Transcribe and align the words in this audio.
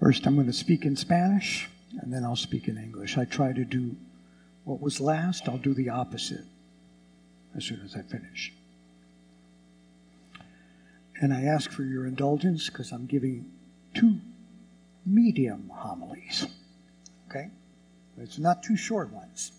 First, 0.00 0.26
I'm 0.26 0.34
going 0.34 0.46
to 0.46 0.52
speak 0.52 0.84
in 0.84 0.96
Spanish, 0.96 1.68
and 2.00 2.12
then 2.12 2.24
I'll 2.24 2.36
speak 2.36 2.68
in 2.68 2.76
English. 2.76 3.16
I 3.16 3.24
try 3.24 3.52
to 3.52 3.64
do 3.64 3.96
what 4.64 4.80
was 4.80 5.00
last, 5.00 5.48
I'll 5.48 5.58
do 5.58 5.74
the 5.74 5.90
opposite 5.90 6.44
as 7.56 7.64
soon 7.64 7.80
as 7.84 7.94
I 7.94 8.02
finish. 8.02 8.52
And 11.20 11.32
I 11.32 11.44
ask 11.44 11.70
for 11.70 11.82
your 11.82 12.06
indulgence 12.06 12.68
because 12.68 12.92
I'm 12.92 13.06
giving 13.06 13.50
two 13.94 14.18
medium 15.06 15.70
homilies. 15.72 16.46
Okay? 17.30 17.48
It's 18.18 18.38
not 18.38 18.62
two 18.62 18.76
short 18.76 19.12
ones, 19.12 19.52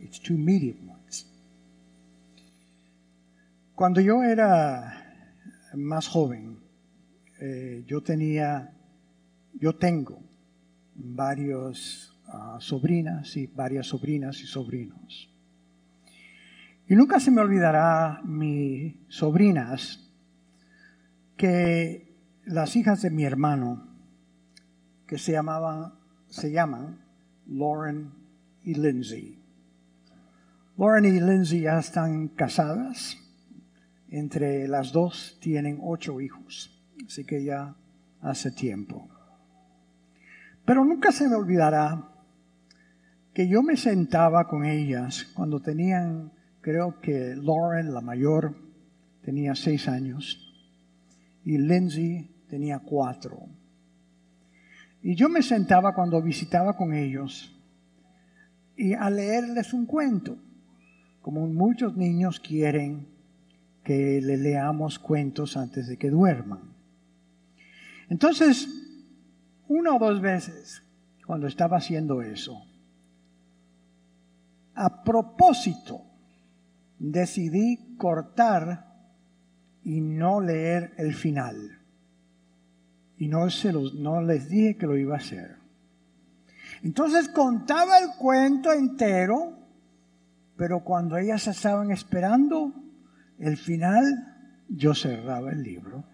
it's 0.00 0.18
two 0.18 0.36
medium 0.36 0.88
ones. 0.88 1.24
Cuando 3.76 4.00
yo 4.00 4.20
era 4.20 4.92
más 5.74 6.06
joven, 6.06 6.58
eh, 7.40 7.82
yo 7.86 8.00
tenía, 8.00 8.68
yo 9.60 9.76
tengo 9.76 10.22
varios 10.94 12.18
uh, 12.28 12.60
sobrinas 12.60 13.36
y 13.36 13.46
varias 13.46 13.86
sobrinas 13.86 14.40
y 14.40 14.46
sobrinos. 14.46 15.30
Y 16.88 16.96
nunca 16.96 17.20
se 17.20 17.30
me 17.30 17.40
olvidará 17.40 18.20
mis 18.24 18.96
sobrinas 19.08 20.10
que 21.36 22.16
las 22.44 22.74
hijas 22.74 23.02
de 23.02 23.10
mi 23.10 23.24
hermano, 23.24 23.86
que 25.06 25.18
se 25.18 25.32
llamaban, 25.32 25.94
se 26.28 26.50
llaman 26.50 27.04
Lauren 27.46 28.12
y 28.62 28.74
Lindsay. 28.74 29.38
Lauren 30.76 31.04
y 31.04 31.20
Lindsay 31.20 31.60
ya 31.60 31.78
están 31.78 32.28
casadas. 32.28 33.16
Entre 34.08 34.66
las 34.66 34.90
dos 34.90 35.38
tienen 35.40 35.78
ocho 35.82 36.20
hijos. 36.20 36.82
Así 37.06 37.24
que 37.24 37.44
ya 37.44 37.76
hace 38.20 38.50
tiempo. 38.50 39.08
Pero 40.70 40.84
nunca 40.84 41.10
se 41.10 41.28
me 41.28 41.34
olvidará 41.34 42.12
que 43.34 43.48
yo 43.48 43.60
me 43.60 43.76
sentaba 43.76 44.46
con 44.46 44.64
ellas 44.64 45.26
cuando 45.34 45.58
tenían, 45.58 46.30
creo 46.60 47.00
que 47.00 47.34
Lauren, 47.34 47.92
la 47.92 48.00
mayor, 48.00 48.54
tenía 49.20 49.56
seis 49.56 49.88
años 49.88 50.38
y 51.44 51.58
Lindsay 51.58 52.30
tenía 52.48 52.78
cuatro. 52.78 53.48
Y 55.02 55.16
yo 55.16 55.28
me 55.28 55.42
sentaba 55.42 55.92
cuando 55.92 56.22
visitaba 56.22 56.76
con 56.76 56.94
ellos 56.94 57.52
y 58.76 58.92
a 58.92 59.10
leerles 59.10 59.72
un 59.72 59.86
cuento, 59.86 60.38
como 61.20 61.48
muchos 61.48 61.96
niños 61.96 62.38
quieren 62.38 63.08
que 63.82 64.20
le 64.22 64.36
leamos 64.36 65.00
cuentos 65.00 65.56
antes 65.56 65.88
de 65.88 65.96
que 65.96 66.10
duerman. 66.10 66.60
Entonces, 68.08 68.79
una 69.70 69.94
o 69.94 69.98
dos 70.00 70.20
veces, 70.20 70.82
cuando 71.24 71.46
estaba 71.46 71.76
haciendo 71.76 72.22
eso, 72.22 72.60
a 74.74 75.04
propósito, 75.04 76.02
decidí 76.98 77.96
cortar 77.96 78.84
y 79.84 80.00
no 80.00 80.40
leer 80.40 80.92
el 80.96 81.14
final. 81.14 81.78
Y 83.16 83.28
no, 83.28 83.48
se 83.48 83.72
los, 83.72 83.94
no 83.94 84.20
les 84.20 84.48
dije 84.48 84.76
que 84.76 84.86
lo 84.88 84.96
iba 84.96 85.14
a 85.14 85.18
hacer. 85.18 85.56
Entonces 86.82 87.28
contaba 87.28 87.98
el 87.98 88.08
cuento 88.18 88.72
entero, 88.72 89.56
pero 90.56 90.82
cuando 90.82 91.16
ellas 91.16 91.46
estaban 91.46 91.92
esperando 91.92 92.74
el 93.38 93.56
final, 93.56 94.04
yo 94.68 94.94
cerraba 94.94 95.52
el 95.52 95.62
libro. 95.62 96.09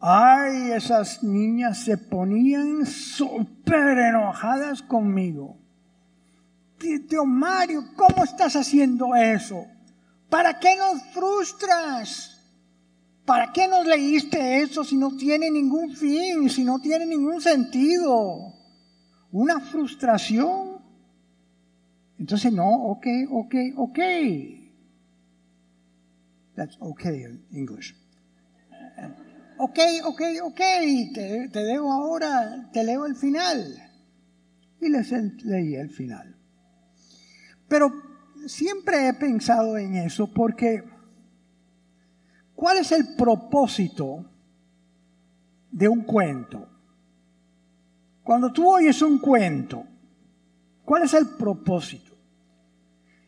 Ay, 0.00 0.70
esas 0.72 1.22
niñas 1.24 1.84
se 1.84 1.98
ponían 1.98 2.86
súper 2.86 3.98
enojadas 3.98 4.80
conmigo. 4.82 5.58
Tío 6.78 7.24
Mario, 7.24 7.84
¿cómo 7.96 8.22
estás 8.22 8.54
haciendo 8.54 9.16
eso? 9.16 9.66
¿Para 10.30 10.60
qué 10.60 10.76
nos 10.76 11.02
frustras? 11.12 12.38
¿Para 13.24 13.52
qué 13.52 13.66
nos 13.66 13.84
leíste 13.84 14.62
eso 14.62 14.84
si 14.84 14.96
no 14.96 15.16
tiene 15.16 15.50
ningún 15.50 15.94
fin, 15.94 16.48
si 16.48 16.62
no 16.62 16.78
tiene 16.78 17.04
ningún 17.04 17.40
sentido? 17.40 18.54
Una 19.32 19.58
frustración. 19.60 20.78
Entonces, 22.18 22.52
no, 22.52 22.68
ok, 22.84 23.06
ok, 23.30 23.54
ok. 23.76 23.98
That's 26.54 26.76
okay 26.80 27.24
in 27.24 27.44
English. 27.52 27.94
Ok, 29.58 29.78
ok, 30.04 30.22
ok, 30.44 30.60
te, 31.14 31.48
te 31.52 31.64
leo 31.64 31.90
ahora, 31.90 32.70
te 32.72 32.84
leo 32.84 33.06
el 33.06 33.16
final. 33.16 33.74
Y 34.80 34.88
les 34.88 35.10
leí 35.44 35.74
el 35.74 35.90
final. 35.90 36.36
Pero 37.68 37.92
siempre 38.46 39.08
he 39.08 39.14
pensado 39.14 39.76
en 39.76 39.96
eso 39.96 40.32
porque 40.32 40.84
¿cuál 42.54 42.78
es 42.78 42.92
el 42.92 43.14
propósito 43.16 44.24
de 45.70 45.88
un 45.88 46.02
cuento? 46.02 46.68
Cuando 48.22 48.52
tú 48.52 48.70
oyes 48.70 49.00
un 49.02 49.18
cuento, 49.18 49.84
¿cuál 50.84 51.02
es 51.02 51.14
el 51.14 51.26
propósito? 51.30 52.16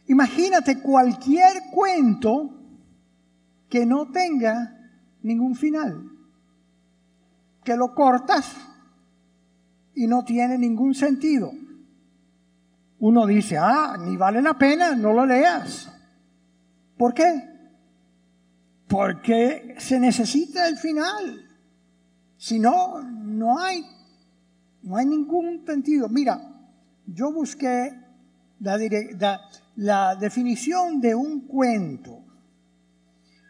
Imagínate 0.06 0.80
cualquier 0.80 1.70
cuento 1.72 2.50
que 3.68 3.86
no 3.86 4.10
tenga 4.10 4.76
ningún 5.22 5.54
final, 5.54 6.10
que 7.70 7.76
lo 7.76 7.94
cortas 7.94 8.56
y 9.94 10.06
no 10.06 10.24
tiene 10.24 10.58
ningún 10.58 10.94
sentido 10.94 11.52
uno 13.00 13.26
dice, 13.26 13.56
ah, 13.56 13.96
ni 13.98 14.16
vale 14.16 14.42
la 14.42 14.58
pena, 14.58 14.94
no 14.94 15.12
lo 15.12 15.24
leas. 15.24 15.90
¿Por 16.98 17.14
qué? 17.14 17.48
Porque 18.86 19.74
se 19.78 19.98
necesita 19.98 20.68
el 20.68 20.76
final. 20.76 21.48
Si 22.36 22.58
no, 22.58 23.00
no 23.00 23.58
hay, 23.58 23.86
no 24.82 24.96
hay 24.96 25.06
ningún 25.06 25.64
sentido. 25.64 26.10
Mira, 26.10 26.40
yo 27.06 27.32
busqué 27.32 27.98
la, 28.60 29.40
la, 29.76 30.14
definición 30.16 31.00
de 31.00 31.14
un 31.14 31.46
cuento, 31.46 32.19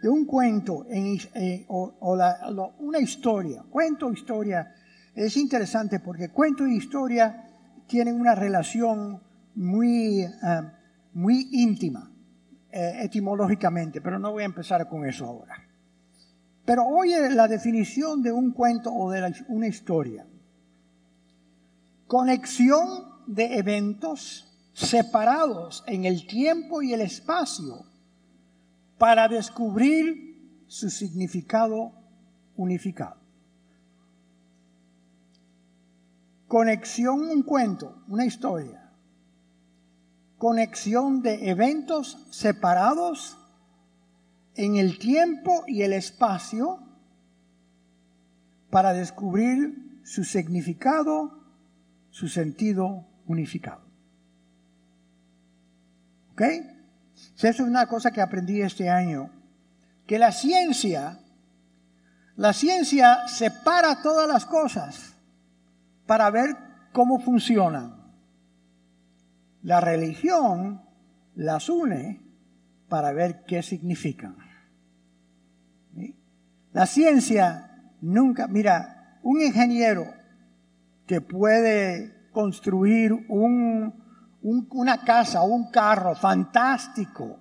de 0.01 0.09
un 0.09 0.25
cuento 0.25 0.87
en, 0.89 1.19
eh, 1.35 1.65
o, 1.69 1.95
una 2.79 2.99
historia. 2.99 3.65
Cuento 3.69 4.07
o 4.07 4.13
historia 4.13 4.75
es 5.15 5.37
interesante 5.37 6.01
porque 6.01 6.31
cuento 6.31 6.67
y 6.67 6.77
historia 6.77 7.47
tienen 7.87 8.19
una 8.19 8.35
relación 8.35 9.21
muy, 9.55 10.23
eh, 10.23 10.31
muy 11.13 11.49
íntima 11.53 12.11
eh, 12.71 13.01
etimológicamente, 13.03 14.01
pero 14.01 14.19
no 14.19 14.33
voy 14.33 14.43
a 14.43 14.47
empezar 14.47 14.89
con 14.89 15.05
eso 15.07 15.27
ahora. 15.27 15.55
Pero 16.65 16.87
oye 16.87 17.31
la 17.31 17.49
definición 17.49 18.23
de 18.23 18.33
un 18.33 18.53
cuento 18.53 18.93
o 18.93 19.11
de 19.11 19.35
una 19.49 19.67
historia. 19.67 20.27
Conexión 22.07 22.87
de 23.27 23.59
eventos 23.59 24.47
separados 24.73 25.85
en 25.87 26.05
el 26.05 26.27
tiempo 26.27 26.81
y 26.81 26.93
el 26.93 27.01
espacio 27.01 27.90
para 29.01 29.27
descubrir 29.27 30.63
su 30.69 30.91
significado 30.91 31.93
unificado. 32.55 33.17
Conexión, 36.47 37.23
un 37.23 37.43
cuento, 37.43 38.05
una 38.07 38.25
historia 38.25 38.81
conexión 40.41 41.21
de 41.21 41.51
eventos 41.51 42.27
separados 42.31 43.37
en 44.55 44.77
el 44.77 44.99
tiempo 44.99 45.65
y 45.67 45.83
el 45.83 45.93
espacio 45.93 46.79
para 48.71 48.95
descubrir 48.95 50.01
su 50.03 50.25
significado, 50.25 51.45
su 52.09 52.29
sentido 52.29 53.07
unificado. 53.27 53.83
¿Ok? 56.33 56.43
Eso 57.37 57.49
es 57.49 57.61
una 57.61 57.87
cosa 57.87 58.11
que 58.11 58.21
aprendí 58.21 58.61
este 58.61 58.91
año, 58.91 59.31
que 60.07 60.19
la 60.19 60.33
ciencia, 60.33 61.19
la 62.37 62.53
ciencia 62.53 63.27
separa 63.29 64.03
todas 64.03 64.29
las 64.29 64.45
cosas 64.45 65.15
para 66.07 66.31
ver 66.31 66.57
cómo 66.93 67.21
funcionan. 67.21 68.13
La 69.63 69.81
religión 69.81 70.83
las 71.35 71.69
une 71.69 72.21
para 72.89 73.13
ver 73.13 73.45
qué 73.45 73.63
significan. 73.63 74.37
La 76.73 76.87
ciencia 76.87 77.93
nunca, 78.01 78.47
mira, 78.47 79.19
un 79.23 79.41
ingeniero 79.41 80.13
que 81.07 81.21
puede 81.21 82.31
construir 82.33 83.27
una 84.43 85.05
casa, 85.05 85.43
un 85.43 85.71
carro 85.71 86.15
fantástico, 86.15 87.39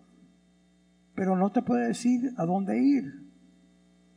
pero 1.16 1.36
no 1.36 1.52
te 1.52 1.62
puede 1.62 1.88
decir 1.88 2.34
a 2.38 2.46
dónde 2.46 2.78
ir 2.78 3.30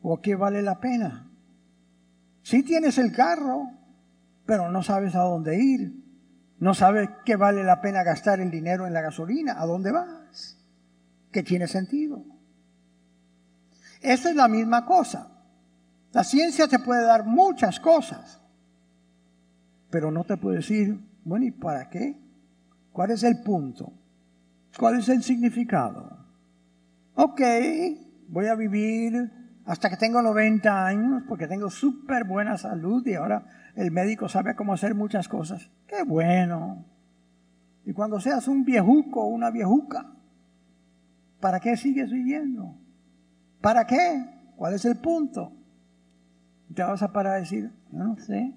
o 0.03 0.21
qué 0.21 0.35
vale 0.35 0.63
la 0.63 0.81
pena. 0.81 1.31
Si 2.43 2.63
tienes 2.63 2.99
el 2.99 3.13
carro, 3.13 3.71
pero 4.45 4.71
no 4.71 4.83
sabes 4.83 5.15
a 5.15 5.21
dónde 5.21 5.63
ir. 5.63 6.03
No 6.59 6.75
sabes 6.75 7.09
qué 7.25 7.37
vale 7.37 7.65
la 7.65 7.81
pena 7.81 8.03
gastar 8.03 8.41
el 8.41 8.51
dinero 8.51 8.87
en 8.87 8.93
la 8.93 9.01
gasolina. 9.01 9.61
¿A 9.61 9.67
dónde 9.67 9.93
vas? 9.93 10.59
¿Qué 11.31 11.43
tiene 11.43 11.67
sentido? 11.67 12.25
Esa 14.01 14.31
es 14.31 14.37
la 14.37 14.49
misma 14.49 14.85
cosa. 14.85 15.29
La 16.13 16.25
ciencia 16.25 16.69
te 16.69 16.79
puede 16.79 17.05
dar 17.05 17.25
muchas 17.25 17.81
cosas, 17.81 18.41
pero 19.91 20.11
no 20.11 20.25
te 20.25 20.37
puede 20.37 20.59
decir, 20.59 21.01
bueno, 21.25 21.47
¿y 21.47 21.51
para 21.53 21.89
qué? 21.89 22.21
¿Cuál 22.93 23.11
es 23.11 23.23
el 23.23 23.43
punto? 23.43 23.93
¿Cuál 24.79 24.99
es 24.99 25.09
el 25.09 25.23
significado? 25.23 26.19
Ok, 27.15 27.41
voy 28.29 28.47
a 28.47 28.55
vivir 28.55 29.31
hasta 29.65 29.89
que 29.89 29.97
tengo 29.97 30.21
90 30.23 30.87
años 30.87 31.23
porque 31.29 31.47
tengo 31.47 31.71
súper 31.71 32.25
buena 32.25 32.57
salud 32.59 33.07
y 33.07 33.15
ahora 33.15 33.47
el 33.77 33.91
médico 33.91 34.29
sabe 34.29 34.55
cómo 34.55 34.73
hacer 34.75 34.95
muchas 34.95 35.29
cosas. 35.29 35.71
Qué 35.87 36.03
bueno. 36.05 36.85
Y 37.85 37.93
cuando 37.93 38.21
seas 38.21 38.47
un 38.49 38.65
viejuco 38.65 39.23
o 39.23 39.29
una 39.29 39.51
viejuca, 39.51 40.13
¿para 41.41 41.61
qué 41.61 41.77
sigues 41.77 42.11
viviendo? 42.11 42.77
¿Para 43.61 43.87
qué? 43.87 44.53
¿Cuál 44.57 44.75
es 44.75 44.85
el 44.85 44.97
punto? 44.97 45.53
Te 46.75 46.83
vas 46.83 47.03
a 47.03 47.13
parar 47.13 47.35
a 47.35 47.41
decir, 47.41 47.71
no 47.91 48.17
sé, 48.19 48.55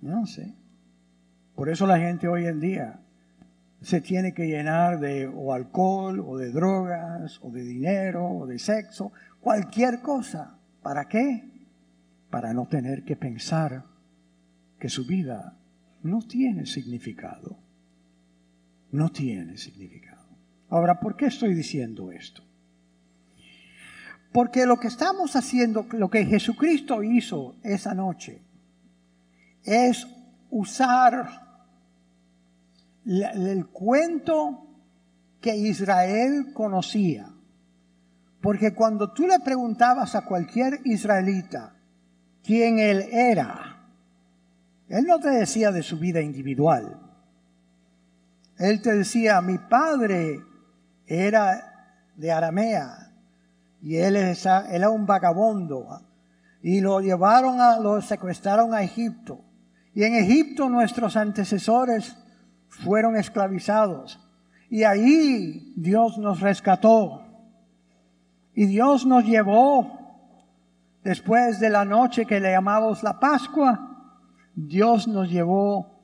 no 0.00 0.26
sé. 0.26 0.54
Por 1.54 1.68
eso 1.68 1.86
la 1.86 1.98
gente 1.98 2.28
hoy 2.28 2.46
en 2.46 2.60
día 2.60 3.00
se 3.82 4.00
tiene 4.00 4.34
que 4.34 4.46
llenar 4.46 5.00
de 5.00 5.26
o 5.26 5.52
alcohol 5.52 6.20
o 6.20 6.36
de 6.36 6.50
drogas 6.50 7.40
o 7.42 7.50
de 7.50 7.62
dinero 7.62 8.26
o 8.26 8.46
de 8.46 8.58
sexo, 8.58 9.12
cualquier 9.40 10.00
cosa. 10.00 10.58
¿Para 10.82 11.08
qué? 11.08 11.50
Para 12.30 12.52
no 12.52 12.68
tener 12.68 13.04
que 13.04 13.16
pensar 13.16 13.84
que 14.78 14.88
su 14.88 15.06
vida 15.06 15.56
no 16.02 16.20
tiene 16.22 16.66
significado. 16.66 17.58
No 18.92 19.10
tiene 19.10 19.56
significado. 19.56 20.28
Ahora, 20.68 21.00
¿por 21.00 21.16
qué 21.16 21.26
estoy 21.26 21.54
diciendo 21.54 22.12
esto? 22.12 22.42
Porque 24.32 24.66
lo 24.66 24.78
que 24.78 24.88
estamos 24.88 25.34
haciendo, 25.36 25.86
lo 25.92 26.08
que 26.08 26.24
Jesucristo 26.24 27.02
hizo 27.02 27.56
esa 27.62 27.94
noche, 27.94 28.42
es 29.64 30.06
usar 30.50 31.49
el 33.04 33.66
cuento 33.68 34.66
que 35.40 35.56
Israel 35.56 36.52
conocía. 36.52 37.28
Porque 38.40 38.74
cuando 38.74 39.12
tú 39.12 39.26
le 39.26 39.40
preguntabas 39.40 40.14
a 40.14 40.24
cualquier 40.24 40.80
israelita 40.84 41.74
quién 42.42 42.78
él 42.78 43.06
era, 43.12 43.70
él 44.88 45.04
no 45.06 45.18
te 45.20 45.30
decía 45.30 45.70
de 45.70 45.82
su 45.82 45.98
vida 45.98 46.20
individual. 46.20 46.98
Él 48.58 48.82
te 48.82 48.94
decía, 48.94 49.40
mi 49.40 49.58
padre 49.58 50.40
era 51.06 52.06
de 52.16 52.32
Aramea 52.32 53.12
y 53.80 53.96
él 53.96 54.16
era 54.16 54.90
un 54.90 55.06
vagabundo 55.06 56.02
y 56.62 56.80
lo 56.80 57.00
llevaron 57.00 57.60
a, 57.60 57.78
lo 57.78 58.02
secuestraron 58.02 58.74
a 58.74 58.82
Egipto. 58.82 59.44
Y 59.94 60.04
en 60.04 60.14
Egipto 60.14 60.68
nuestros 60.68 61.16
antecesores 61.16 62.16
fueron 62.70 63.16
esclavizados. 63.16 64.18
Y 64.70 64.84
ahí 64.84 65.74
Dios 65.76 66.16
nos 66.18 66.40
rescató. 66.40 67.22
Y 68.54 68.66
Dios 68.66 69.04
nos 69.04 69.24
llevó, 69.24 69.98
después 71.04 71.60
de 71.60 71.70
la 71.70 71.84
noche 71.84 72.24
que 72.24 72.40
le 72.40 72.52
llamamos 72.52 73.02
la 73.02 73.18
Pascua, 73.18 74.14
Dios 74.54 75.06
nos 75.06 75.30
llevó 75.30 76.00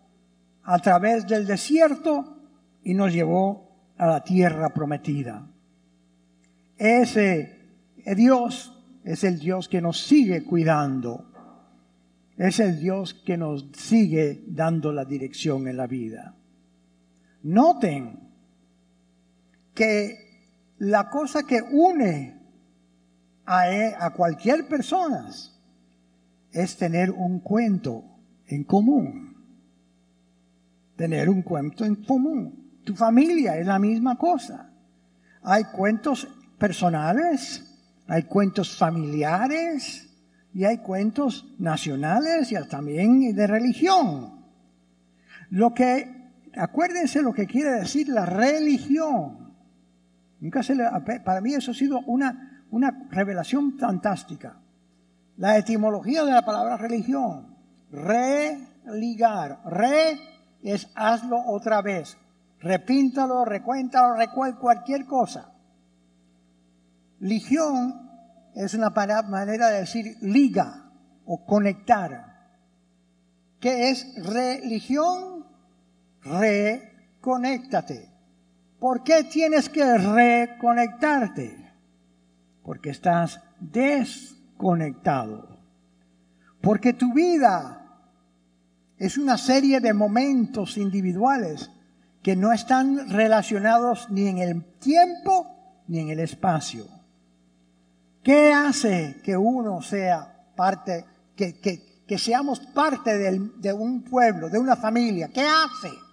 a 0.62 0.78
través 0.78 1.26
del 1.26 1.46
desierto 1.46 2.38
y 2.82 2.94
nos 2.94 3.12
llevó 3.12 3.92
a 3.96 4.06
la 4.06 4.24
tierra 4.24 4.70
prometida. 4.70 5.46
Ese 6.76 7.56
Dios 8.16 8.72
es 9.04 9.24
el 9.24 9.38
Dios 9.38 9.68
que 9.68 9.80
nos 9.80 10.00
sigue 10.00 10.44
cuidando. 10.44 11.32
Es 12.36 12.60
el 12.60 12.78
Dios 12.78 13.14
que 13.14 13.36
nos 13.36 13.68
sigue 13.72 14.44
dando 14.46 14.92
la 14.92 15.04
dirección 15.04 15.68
en 15.68 15.76
la 15.76 15.86
vida. 15.86 16.34
Noten 17.46 18.18
que 19.72 20.18
la 20.78 21.08
cosa 21.08 21.44
que 21.44 21.62
une 21.62 22.40
a, 23.44 23.70
e, 23.70 23.94
a 23.94 24.10
cualquier 24.10 24.66
persona 24.66 25.30
es 26.50 26.76
tener 26.76 27.12
un 27.12 27.38
cuento 27.38 28.02
en 28.48 28.64
común. 28.64 29.36
Tener 30.96 31.28
un 31.28 31.42
cuento 31.42 31.84
en 31.84 31.94
común. 32.04 32.80
Tu 32.84 32.96
familia 32.96 33.56
es 33.56 33.66
la 33.66 33.78
misma 33.78 34.18
cosa. 34.18 34.68
Hay 35.42 35.66
cuentos 35.66 36.26
personales, 36.58 37.62
hay 38.08 38.24
cuentos 38.24 38.76
familiares 38.76 40.12
y 40.52 40.64
hay 40.64 40.78
cuentos 40.78 41.54
nacionales 41.60 42.50
y 42.50 42.56
también 42.68 43.36
de 43.36 43.46
religión. 43.46 44.44
Lo 45.50 45.72
que 45.72 46.25
acuérdense 46.56 47.22
lo 47.22 47.32
que 47.32 47.46
quiere 47.46 47.72
decir 47.72 48.08
la 48.08 48.26
religión. 48.26 49.54
Nunca 50.40 50.62
se 50.62 50.76
para 51.24 51.40
mí 51.40 51.54
eso 51.54 51.70
ha 51.70 51.74
sido 51.74 52.00
una, 52.06 52.64
una 52.70 53.06
revelación 53.10 53.78
fantástica. 53.78 54.60
La 55.36 55.58
etimología 55.58 56.24
de 56.24 56.32
la 56.32 56.44
palabra 56.44 56.76
religión. 56.76 57.54
Religar. 57.90 59.60
Re 59.64 60.18
es 60.62 60.90
hazlo 60.94 61.38
otra 61.46 61.82
vez. 61.82 62.16
Repíntalo, 62.60 63.44
recuéntalo, 63.44 64.16
recuérdalo, 64.16 64.60
cualquier 64.60 65.04
cosa. 65.06 65.52
Ligión 67.20 68.10
es 68.54 68.74
una 68.74 68.90
manera 68.90 69.68
de 69.68 69.80
decir 69.80 70.16
liga 70.22 70.90
o 71.24 71.44
conectar. 71.44 72.36
¿Qué 73.60 73.90
es 73.90 74.06
religión? 74.24 75.35
Reconéctate. 76.26 78.16
¿Por 78.78 79.02
qué 79.02 79.24
tienes 79.24 79.68
que 79.68 79.96
reconectarte? 79.96 81.56
Porque 82.62 82.90
estás 82.90 83.40
desconectado. 83.58 85.58
Porque 86.60 86.92
tu 86.92 87.12
vida 87.14 87.86
es 88.98 89.18
una 89.18 89.38
serie 89.38 89.80
de 89.80 89.92
momentos 89.92 90.76
individuales 90.76 91.70
que 92.22 92.36
no 92.36 92.52
están 92.52 93.10
relacionados 93.10 94.10
ni 94.10 94.26
en 94.26 94.38
el 94.38 94.64
tiempo 94.78 95.82
ni 95.88 96.00
en 96.00 96.10
el 96.10 96.20
espacio. 96.20 96.86
¿Qué 98.22 98.52
hace 98.52 99.20
que 99.22 99.36
uno 99.36 99.80
sea 99.80 100.50
parte, 100.56 101.04
que, 101.36 101.60
que, 101.60 102.18
seamos 102.18 102.58
parte 102.58 103.16
de 103.16 103.72
un 103.72 104.02
pueblo, 104.02 104.48
de 104.48 104.58
una 104.58 104.74
familia? 104.74 105.28
¿Qué 105.28 105.42
hace? 105.42 106.05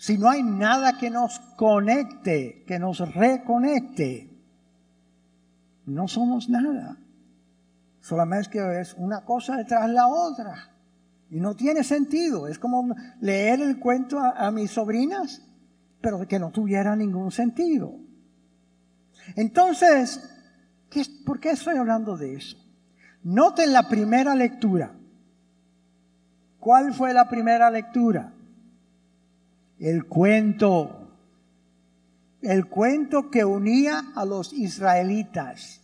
Si 0.00 0.16
no 0.16 0.30
hay 0.30 0.42
nada 0.42 0.96
que 0.96 1.10
nos 1.10 1.38
conecte, 1.58 2.64
que 2.66 2.78
nos 2.78 3.00
reconecte, 3.14 4.34
no 5.84 6.08
somos 6.08 6.48
nada. 6.48 6.96
Solamente 8.00 8.48
que 8.48 8.80
es 8.80 8.94
una 8.96 9.26
cosa 9.26 9.58
detrás 9.58 9.88
de 9.88 9.92
la 9.92 10.06
otra. 10.06 10.70
Y 11.28 11.38
no 11.38 11.54
tiene 11.54 11.84
sentido. 11.84 12.48
Es 12.48 12.58
como 12.58 12.94
leer 13.20 13.60
el 13.60 13.78
cuento 13.78 14.18
a, 14.18 14.50
mis 14.50 14.70
sobrinas, 14.70 15.42
pero 16.00 16.26
que 16.26 16.38
no 16.38 16.50
tuviera 16.50 16.96
ningún 16.96 17.30
sentido. 17.30 17.92
Entonces, 19.36 20.18
¿por 21.26 21.40
qué 21.40 21.50
estoy 21.50 21.76
hablando 21.76 22.16
de 22.16 22.36
eso? 22.36 22.56
Noten 23.22 23.74
la 23.74 23.86
primera 23.86 24.34
lectura. 24.34 24.94
¿Cuál 26.58 26.94
fue 26.94 27.12
la 27.12 27.28
primera 27.28 27.70
lectura? 27.70 28.32
El 29.80 30.04
cuento, 30.04 31.08
el 32.42 32.68
cuento 32.68 33.30
que 33.30 33.44
unía 33.44 34.12
a 34.14 34.26
los 34.26 34.52
israelitas. 34.52 35.80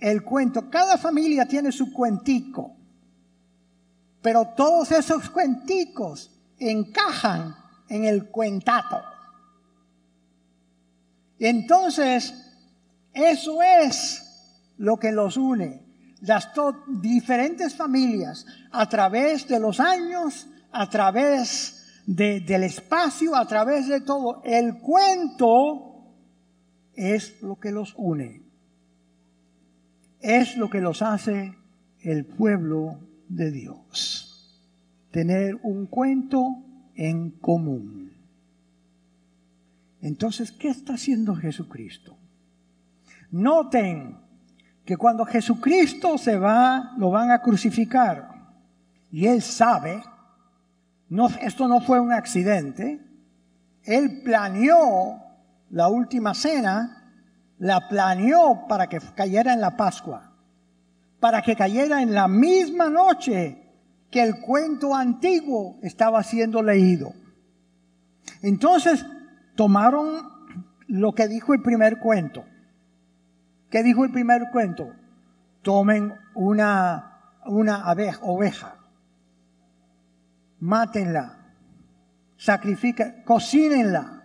El 0.00 0.24
cuento, 0.24 0.68
cada 0.68 0.98
familia 0.98 1.46
tiene 1.46 1.70
su 1.70 1.92
cuentico, 1.92 2.74
pero 4.20 4.48
todos 4.56 4.90
esos 4.90 5.30
cuenticos 5.30 6.32
encajan 6.58 7.54
en 7.88 8.04
el 8.04 8.26
cuentato. 8.26 9.00
Entonces, 11.38 12.34
eso 13.12 13.62
es 13.62 14.72
lo 14.78 14.96
que 14.96 15.12
los 15.12 15.36
une. 15.36 15.80
Las 16.22 16.50
diferentes 16.88 17.74
familias 17.74 18.46
a 18.72 18.88
través 18.88 19.46
de 19.46 19.60
los 19.60 19.78
años, 19.78 20.48
a 20.72 20.88
través 20.90 21.81
del 22.06 22.64
espacio, 22.64 23.36
a 23.36 23.46
través 23.46 23.88
de 23.88 24.00
todo. 24.00 24.42
El 24.44 24.78
cuento 24.78 25.92
es 26.94 27.40
lo 27.42 27.58
que 27.58 27.70
los 27.70 27.94
une. 27.96 28.42
Es 30.20 30.56
lo 30.56 30.70
que 30.70 30.80
los 30.80 31.02
hace 31.02 31.56
el 32.00 32.24
pueblo 32.24 32.98
de 33.28 33.50
Dios. 33.50 34.62
Tener 35.10 35.58
un 35.62 35.86
cuento 35.86 36.64
en 36.94 37.30
común. 37.30 38.12
Entonces, 40.00 40.50
¿qué 40.52 40.68
está 40.68 40.94
haciendo 40.94 41.34
Jesucristo? 41.34 42.16
Noten 43.30 44.18
que 44.84 44.96
cuando 44.96 45.24
Jesucristo 45.24 46.18
se 46.18 46.36
va, 46.36 46.92
lo 46.98 47.10
van 47.10 47.30
a 47.30 47.40
crucificar. 47.40 48.28
Y 49.10 49.26
él 49.26 49.42
sabe, 49.42 50.02
esto 51.40 51.68
no 51.68 51.80
fue 51.80 52.00
un 52.00 52.12
accidente, 52.12 53.00
él 53.84 54.22
planeó 54.22 55.22
la 55.70 55.88
última 55.88 56.34
cena, 56.34 57.14
la 57.58 57.88
planeó 57.88 58.66
para 58.68 58.88
que 58.88 59.00
cayera 59.14 59.52
en 59.52 59.60
la 59.60 59.76
Pascua, 59.76 60.32
para 61.20 61.42
que 61.42 61.56
cayera 61.56 62.02
en 62.02 62.14
la 62.14 62.28
misma 62.28 62.88
noche 62.88 63.58
que 64.10 64.22
el 64.22 64.40
cuento 64.40 64.94
antiguo 64.94 65.78
estaba 65.82 66.22
siendo 66.22 66.62
leído. 66.62 67.12
Entonces 68.42 69.04
tomaron 69.54 70.30
lo 70.86 71.12
que 71.14 71.28
dijo 71.28 71.54
el 71.54 71.62
primer 71.62 71.98
cuento. 71.98 72.44
¿Qué 73.70 73.82
dijo 73.82 74.04
el 74.04 74.12
primer 74.12 74.50
cuento? 74.50 74.92
Tomen 75.62 76.14
una, 76.34 77.38
una 77.46 77.90
oveja, 78.22 78.76
mátenla, 80.62 81.38
sacrifiquen, 82.36 83.24
cocínenla 83.24 84.22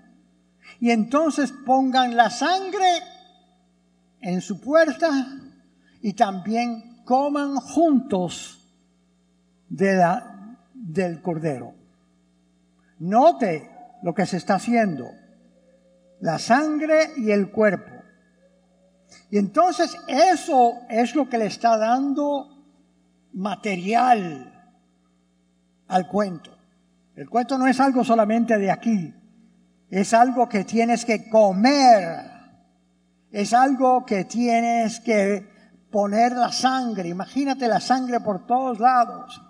y 0.79 0.91
entonces 0.91 1.51
pongan 1.51 2.15
la 2.15 2.29
sangre 2.29 2.87
en 4.21 4.41
su 4.41 4.61
puerta 4.61 5.09
y 6.01 6.13
también 6.13 7.03
coman 7.05 7.55
juntos 7.55 8.71
de 9.67 9.95
la, 9.95 10.59
del 10.73 11.21
cordero. 11.23 11.73
Note 12.99 13.71
lo 14.03 14.13
que 14.13 14.27
se 14.27 14.37
está 14.37 14.55
haciendo, 14.55 15.09
la 16.19 16.37
sangre 16.37 17.13
y 17.17 17.31
el 17.31 17.49
cuerpo. 17.49 17.93
Y 19.31 19.39
entonces 19.39 19.97
eso 20.07 20.73
es 20.87 21.15
lo 21.15 21.27
que 21.27 21.39
le 21.39 21.47
está 21.47 21.77
dando 21.77 22.47
material 23.33 24.53
al 25.87 26.07
cuento. 26.07 26.57
El 27.15 27.29
cuento 27.29 27.57
no 27.57 27.67
es 27.67 27.79
algo 27.79 28.03
solamente 28.03 28.57
de 28.57 28.69
aquí, 28.69 29.13
es 29.89 30.13
algo 30.13 30.47
que 30.47 30.63
tienes 30.63 31.05
que 31.05 31.29
comer, 31.29 32.31
es 33.31 33.53
algo 33.53 34.05
que 34.05 34.25
tienes 34.25 34.99
que 34.99 35.47
poner 35.91 36.33
la 36.33 36.51
sangre, 36.51 37.09
imagínate 37.09 37.67
la 37.67 37.79
sangre 37.79 38.19
por 38.19 38.45
todos 38.45 38.79
lados. 38.79 39.41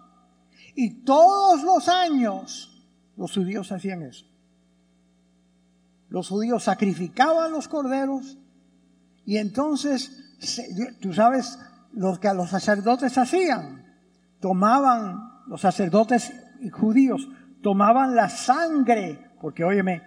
Y 0.76 1.04
todos 1.04 1.64
los 1.64 1.90
años 1.90 2.88
los 3.18 3.34
judíos 3.34 3.72
hacían 3.72 4.04
eso. 4.04 4.26
Los 6.10 6.30
judíos 6.30 6.64
sacrificaban 6.64 7.52
los 7.52 7.68
corderos 7.68 8.38
y 9.26 9.38
entonces, 9.38 10.10
tú 11.02 11.14
sabes 11.14 11.60
lo 11.92 12.18
que 12.18 12.34
los 12.34 12.50
sacerdotes 12.50 13.18
hacían. 13.18 13.86
Tomaban, 14.40 15.27
los 15.48 15.62
sacerdotes 15.62 16.34
judíos, 16.72 17.28
tomaban 17.62 18.16
la 18.16 18.30
sangre, 18.30 19.32
porque 19.42 19.64
óyeme, 19.64 20.02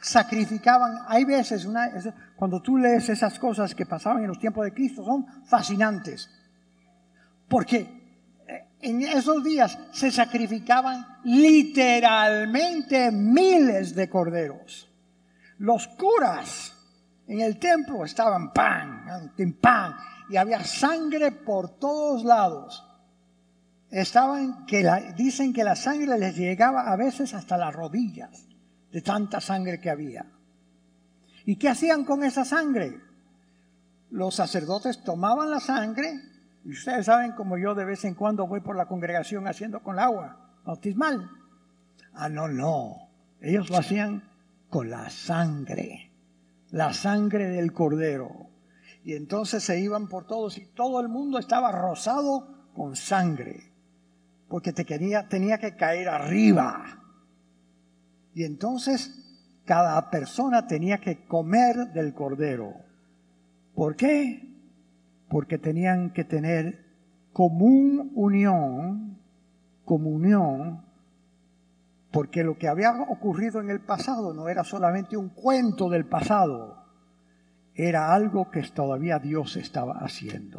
sacrificaban. 0.00 0.98
Hay 1.08 1.24
veces, 1.24 1.64
una, 1.64 1.90
cuando 2.36 2.60
tú 2.60 2.76
lees 2.76 3.08
esas 3.08 3.38
cosas 3.38 3.74
que 3.74 3.86
pasaban 3.86 4.22
en 4.22 4.28
los 4.28 4.38
tiempos 4.38 4.64
de 4.64 4.74
Cristo, 4.74 5.04
son 5.04 5.26
fascinantes. 5.46 6.28
Porque 7.48 8.38
eh, 8.46 8.68
en 8.80 9.02
esos 9.02 9.42
días 9.44 9.78
se 9.92 10.10
sacrificaban 10.10 11.06
literalmente 11.24 13.10
miles 13.10 13.94
de 13.94 14.08
corderos. 14.08 14.90
Los 15.58 15.86
curas 15.88 16.72
en 17.28 17.40
el 17.40 17.58
templo 17.58 18.04
estaban 18.04 18.52
pan, 18.52 19.32
pan, 19.60 19.96
y 20.28 20.36
había 20.36 20.64
sangre 20.64 21.30
por 21.30 21.78
todos 21.78 22.24
lados. 22.24 22.88
Estaban 23.92 24.66
que 24.66 24.82
dicen 25.16 25.52
que 25.52 25.62
la 25.62 25.76
sangre 25.76 26.18
les 26.18 26.36
llegaba 26.36 26.90
a 26.90 26.96
veces 26.96 27.32
hasta 27.34 27.56
las 27.56 27.72
rodillas 27.72 28.48
de 28.90 29.02
tanta 29.02 29.40
sangre 29.40 29.80
que 29.80 29.90
había. 29.90 30.26
¿Y 31.44 31.54
qué 31.56 31.68
hacían 31.68 32.04
con 32.04 32.24
esa 32.24 32.44
sangre? 32.44 32.98
Los 34.10 34.34
sacerdotes 34.34 35.04
tomaban 35.04 35.48
la 35.48 35.60
sangre, 35.60 36.20
y 36.64 36.72
ustedes 36.72 37.06
saben 37.06 37.32
como 37.32 37.56
yo 37.56 37.76
de 37.76 37.84
vez 37.84 38.04
en 38.04 38.14
cuando 38.14 38.48
voy 38.48 38.60
por 38.60 38.76
la 38.76 38.86
congregación 38.86 39.46
haciendo 39.46 39.80
con 39.84 39.94
el 39.94 40.00
agua 40.00 40.58
bautismal. 40.64 41.30
Ah, 42.14 42.28
no, 42.28 42.48
no. 42.48 43.08
Ellos 43.40 43.70
lo 43.70 43.76
hacían 43.76 44.28
con 44.68 44.90
la 44.90 45.08
sangre 45.10 46.12
la 46.72 46.92
sangre 46.94 47.48
del 47.48 47.72
cordero. 47.72 48.48
Y 49.04 49.14
entonces 49.14 49.62
se 49.62 49.78
iban 49.78 50.08
por 50.08 50.26
todos 50.26 50.58
y 50.58 50.66
todo 50.66 51.00
el 51.00 51.08
mundo 51.08 51.38
estaba 51.38 51.70
rosado 51.70 52.72
con 52.74 52.96
sangre, 52.96 53.71
porque 54.52 54.74
te 54.74 54.84
quería, 54.84 55.30
tenía 55.30 55.56
que 55.56 55.76
caer 55.76 56.10
arriba. 56.10 56.84
Y 58.34 58.44
entonces 58.44 59.10
cada 59.64 60.10
persona 60.10 60.66
tenía 60.66 60.98
que 60.98 61.24
comer 61.24 61.94
del 61.94 62.12
cordero. 62.12 62.74
¿Por 63.74 63.96
qué? 63.96 64.54
Porque 65.30 65.56
tenían 65.56 66.12
que 66.12 66.24
tener 66.24 66.84
común 67.32 68.12
unión, 68.14 69.18
comunión 69.86 70.84
porque 72.10 72.44
lo 72.44 72.58
que 72.58 72.68
había 72.68 72.92
ocurrido 73.08 73.58
en 73.58 73.70
el 73.70 73.80
pasado 73.80 74.34
no 74.34 74.50
era 74.50 74.64
solamente 74.64 75.16
un 75.16 75.30
cuento 75.30 75.88
del 75.88 76.04
pasado, 76.04 76.84
era 77.74 78.12
algo 78.12 78.50
que 78.50 78.60
todavía 78.64 79.18
Dios 79.18 79.56
estaba 79.56 80.00
haciendo. 80.00 80.58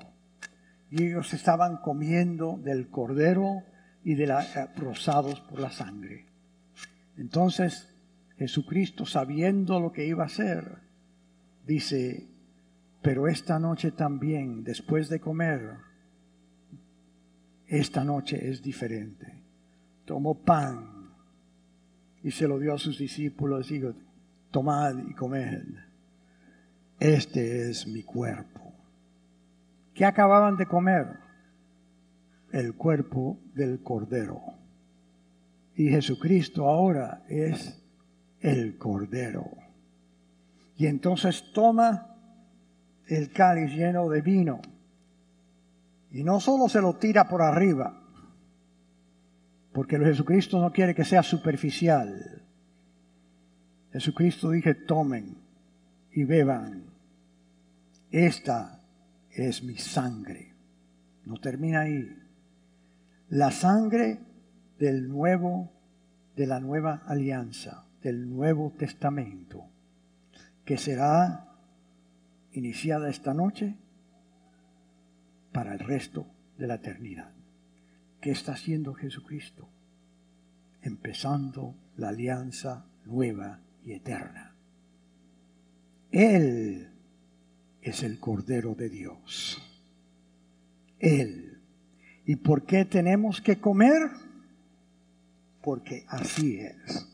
Y 0.89 1.03
ellos 1.03 1.31
estaban 1.35 1.77
comiendo 1.77 2.57
del 2.57 2.89
cordero 2.89 3.61
y 4.03 4.15
de 4.15 4.27
la, 4.27 4.71
rosados 4.75 5.39
por 5.39 5.59
la 5.59 5.71
sangre. 5.71 6.25
Entonces 7.17 7.93
Jesucristo, 8.37 9.05
sabiendo 9.05 9.79
lo 9.79 9.91
que 9.91 10.05
iba 10.05 10.23
a 10.23 10.27
hacer, 10.27 10.79
dice, 11.65 12.27
pero 13.01 13.27
esta 13.27 13.59
noche 13.59 13.91
también, 13.91 14.63
después 14.63 15.09
de 15.09 15.19
comer, 15.19 15.77
esta 17.67 18.03
noche 18.03 18.49
es 18.49 18.61
diferente. 18.61 19.41
Tomó 20.05 20.43
pan 20.43 21.11
y 22.23 22.31
se 22.31 22.47
lo 22.47 22.59
dio 22.59 22.73
a 22.73 22.79
sus 22.79 22.97
discípulos 22.97 23.69
y 23.71 23.75
dijo, 23.75 23.93
tomad 24.51 24.97
y 25.07 25.13
comed, 25.13 25.63
este 26.99 27.69
es 27.69 27.87
mi 27.87 28.03
cuerpo. 28.03 28.73
¿Qué 29.93 30.05
acababan 30.05 30.57
de 30.57 30.65
comer? 30.65 31.22
El 32.53 32.75
cuerpo 32.75 33.39
del 33.53 33.83
Cordero. 33.83 34.41
Y 35.75 35.89
Jesucristo 35.89 36.69
ahora 36.69 37.25
es 37.27 37.83
el 38.39 38.77
Cordero. 38.77 39.49
Y 40.77 40.85
entonces 40.85 41.51
toma 41.53 42.15
el 43.07 43.31
cáliz 43.31 43.71
lleno 43.73 44.07
de 44.07 44.21
vino 44.21 44.61
y 46.13 46.23
no 46.23 46.39
solo 46.39 46.69
se 46.69 46.79
lo 46.79 46.95
tira 46.95 47.27
por 47.27 47.41
arriba, 47.41 47.99
porque 49.73 49.97
Jesucristo 49.97 50.61
no 50.61 50.71
quiere 50.71 50.93
que 50.93 51.03
sea 51.03 51.23
superficial. 51.23 52.43
Jesucristo 53.91 54.51
dije, 54.51 54.75
tomen 54.75 55.35
y 56.11 56.23
beban. 56.23 56.83
Esta 58.11 58.79
es 59.31 59.63
mi 59.63 59.75
sangre. 59.77 60.53
No 61.25 61.39
termina 61.39 61.81
ahí. 61.81 62.22
La 63.33 63.49
sangre 63.49 64.19
del 64.77 65.09
nuevo, 65.09 65.71
de 66.35 66.45
la 66.45 66.59
nueva 66.59 67.01
alianza, 67.07 67.87
del 68.03 68.29
Nuevo 68.29 68.75
Testamento, 68.77 69.71
que 70.63 70.77
será 70.77 71.51
iniciada 72.51 73.09
esta 73.09 73.33
noche 73.33 73.75
para 75.51 75.73
el 75.73 75.79
resto 75.79 76.27
de 76.59 76.67
la 76.67 76.75
eternidad. 76.75 77.33
¿Qué 78.21 78.29
está 78.29 78.51
haciendo 78.51 78.93
Jesucristo? 78.93 79.67
Empezando 80.83 81.73
la 81.97 82.09
alianza 82.09 82.85
nueva 83.03 83.61
y 83.83 83.93
eterna. 83.93 84.55
Él 86.11 86.87
es 87.81 88.03
el 88.03 88.19
Cordero 88.19 88.75
de 88.75 88.89
Dios. 88.89 89.59
Él. 90.99 91.52
¿Y 92.25 92.35
por 92.37 92.63
qué 92.63 92.85
tenemos 92.85 93.41
que 93.41 93.59
comer? 93.59 94.09
Porque 95.61 96.05
así 96.07 96.59
es. 96.59 97.07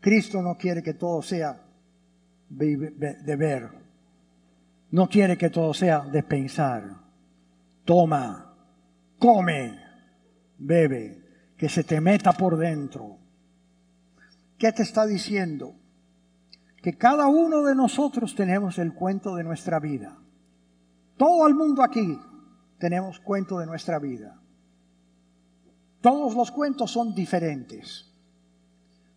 Cristo 0.00 0.40
no 0.42 0.56
quiere 0.56 0.82
que 0.82 0.94
todo 0.94 1.22
sea 1.22 1.60
de 2.48 3.36
ver. 3.36 3.68
No 4.90 5.08
quiere 5.08 5.36
que 5.36 5.50
todo 5.50 5.74
sea 5.74 6.00
de 6.00 6.22
pensar. 6.22 6.84
Toma 7.84 8.50
come, 9.20 9.78
bebe, 10.58 11.52
que 11.56 11.68
se 11.68 11.84
te 11.84 12.00
meta 12.00 12.32
por 12.32 12.56
dentro. 12.56 13.18
¿Qué 14.58 14.72
te 14.72 14.82
está 14.82 15.06
diciendo? 15.06 15.74
Que 16.82 16.96
cada 16.96 17.28
uno 17.28 17.62
de 17.62 17.74
nosotros 17.74 18.34
tenemos 18.34 18.78
el 18.78 18.94
cuento 18.94 19.36
de 19.36 19.44
nuestra 19.44 19.78
vida. 19.78 20.16
Todo 21.16 21.46
el 21.46 21.54
mundo 21.54 21.82
aquí 21.82 22.18
tenemos 22.80 23.20
cuento 23.20 23.58
de 23.58 23.66
nuestra 23.66 23.98
vida. 24.00 24.40
Todos 26.00 26.34
los 26.34 26.50
cuentos 26.50 26.90
son 26.90 27.14
diferentes. 27.14 28.06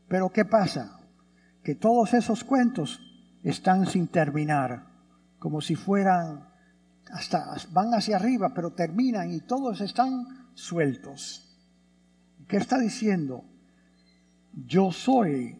Pero 0.07 0.29
¿qué 0.29 0.45
pasa? 0.45 0.99
Que 1.63 1.73
todos 1.73 2.13
esos 2.13 2.43
cuentos 2.43 2.99
están 3.41 3.87
sin 3.87 4.09
terminar, 4.09 4.85
como 5.39 5.61
si 5.61 5.75
fueran 5.75 6.49
hasta 7.09 7.55
van 7.71 7.93
hacia 7.93 8.17
arriba, 8.17 8.53
pero 8.53 8.73
terminan 8.73 9.33
y 9.33 9.39
todos 9.39 9.79
están 9.81 10.49
sueltos. 10.53 11.57
¿Qué 12.47 12.57
está 12.57 12.77
diciendo? 12.77 13.45
Yo 14.51 14.91
soy 14.91 15.57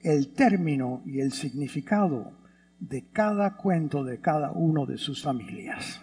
el 0.00 0.32
término 0.34 1.02
y 1.06 1.20
el 1.20 1.32
significado 1.32 2.32
de 2.80 3.08
cada 3.10 3.56
cuento 3.56 4.02
de 4.02 4.20
cada 4.20 4.50
uno 4.50 4.86
de 4.86 4.98
sus 4.98 5.22
familias. 5.22 6.00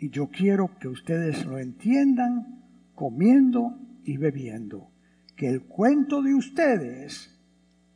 Y 0.00 0.10
yo 0.10 0.28
quiero 0.28 0.78
que 0.78 0.88
ustedes 0.88 1.44
lo 1.44 1.58
entiendan 1.58 2.62
comiendo 2.94 3.78
y 4.04 4.16
bebiendo, 4.16 4.90
que 5.36 5.48
el 5.48 5.62
cuento 5.62 6.22
de 6.22 6.34
ustedes 6.34 7.36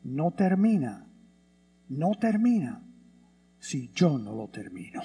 no 0.03 0.33
termina, 0.33 1.07
no 1.89 2.13
termina 2.19 2.83
si 3.59 3.91
yo 3.95 4.19
no 4.19 4.35
lo 4.35 4.49
termino. 4.49 5.01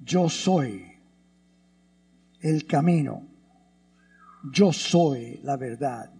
Yo 0.00 0.28
soy 0.28 0.86
el 2.40 2.66
camino, 2.66 3.26
yo 4.50 4.72
soy 4.72 5.40
la 5.42 5.56
verdad, 5.56 6.10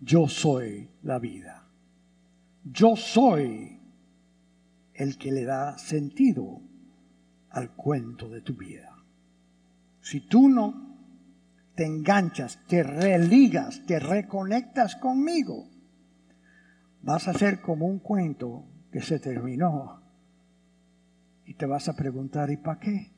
yo 0.00 0.28
soy 0.28 0.88
la 1.02 1.18
vida, 1.18 1.68
yo 2.64 2.96
soy 2.96 3.78
el 4.94 5.18
que 5.18 5.32
le 5.32 5.44
da 5.44 5.76
sentido 5.76 6.62
al 7.56 7.70
cuento 7.70 8.28
de 8.28 8.42
tu 8.42 8.54
vida. 8.54 8.94
Si 10.02 10.20
tú 10.20 10.46
no 10.46 10.94
te 11.74 11.86
enganchas, 11.86 12.60
te 12.68 12.82
religas, 12.82 13.82
te 13.86 13.98
reconectas 13.98 14.96
conmigo, 14.96 15.66
vas 17.00 17.28
a 17.28 17.32
ser 17.32 17.62
como 17.62 17.86
un 17.86 18.00
cuento 18.00 18.66
que 18.92 19.00
se 19.00 19.18
terminó 19.18 20.02
y 21.46 21.54
te 21.54 21.64
vas 21.64 21.88
a 21.88 21.96
preguntar, 21.96 22.50
¿y 22.50 22.58
para 22.58 22.78
qué? 22.78 23.12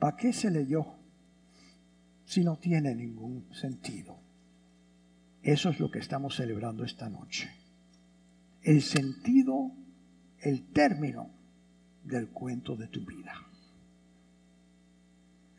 ¿Para 0.00 0.16
qué 0.16 0.32
se 0.32 0.50
leyó 0.50 0.96
si 2.24 2.42
no 2.42 2.56
tiene 2.56 2.92
ningún 2.92 3.54
sentido? 3.54 4.18
Eso 5.42 5.70
es 5.70 5.78
lo 5.78 5.92
que 5.92 6.00
estamos 6.00 6.34
celebrando 6.34 6.84
esta 6.84 7.08
noche. 7.08 7.50
El 8.62 8.82
sentido, 8.82 9.70
el 10.40 10.72
término 10.72 11.43
del 12.04 12.28
cuento 12.28 12.76
de 12.76 12.88
tu 12.88 13.04
vida. 13.04 13.34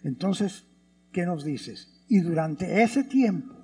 Entonces, 0.04 0.66
¿qué 1.12 1.26
nos 1.26 1.44
dices? 1.44 2.04
Y 2.08 2.20
durante 2.20 2.84
ese 2.84 3.04
tiempo 3.04 3.56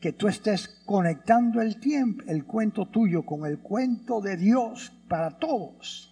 que 0.00 0.12
tú 0.12 0.28
estés 0.28 0.68
conectando 0.86 1.60
el 1.60 1.78
tiempo, 1.78 2.24
el 2.26 2.44
cuento 2.44 2.86
tuyo 2.86 3.24
con 3.24 3.44
el 3.44 3.58
cuento 3.58 4.20
de 4.20 4.36
Dios 4.36 4.92
para 5.08 5.38
todos, 5.38 6.10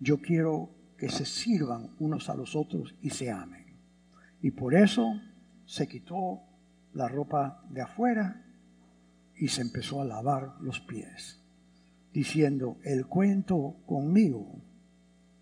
yo 0.00 0.20
quiero 0.20 0.70
que 0.98 1.08
se 1.08 1.24
sirvan 1.24 1.90
unos 2.00 2.28
a 2.28 2.34
los 2.34 2.56
otros 2.56 2.94
y 3.00 3.10
se 3.10 3.30
amen. 3.30 3.64
Y 4.42 4.50
por 4.50 4.74
eso 4.74 5.20
se 5.64 5.86
quitó 5.86 6.42
la 6.94 7.08
ropa 7.08 7.64
de 7.70 7.82
afuera 7.82 8.44
y 9.36 9.48
se 9.48 9.62
empezó 9.62 10.02
a 10.02 10.04
lavar 10.04 10.56
los 10.60 10.80
pies, 10.80 11.39
diciendo, 12.12 12.78
el 12.84 13.06
cuento 13.06 13.76
conmigo 13.86 14.60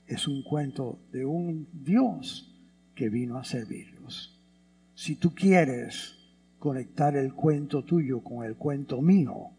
es 0.06 0.26
un 0.26 0.42
cuento 0.42 0.98
de 1.12 1.24
un 1.24 1.68
Dios 1.72 2.54
que 2.94 3.08
vino 3.08 3.38
a 3.38 3.44
servirlos. 3.44 4.38
Si 4.94 5.16
tú 5.16 5.34
quieres 5.34 6.16
conectar 6.58 7.16
el 7.16 7.34
cuento 7.34 7.84
tuyo 7.84 8.22
con 8.22 8.44
el 8.44 8.56
cuento 8.56 9.00
mío 9.00 9.50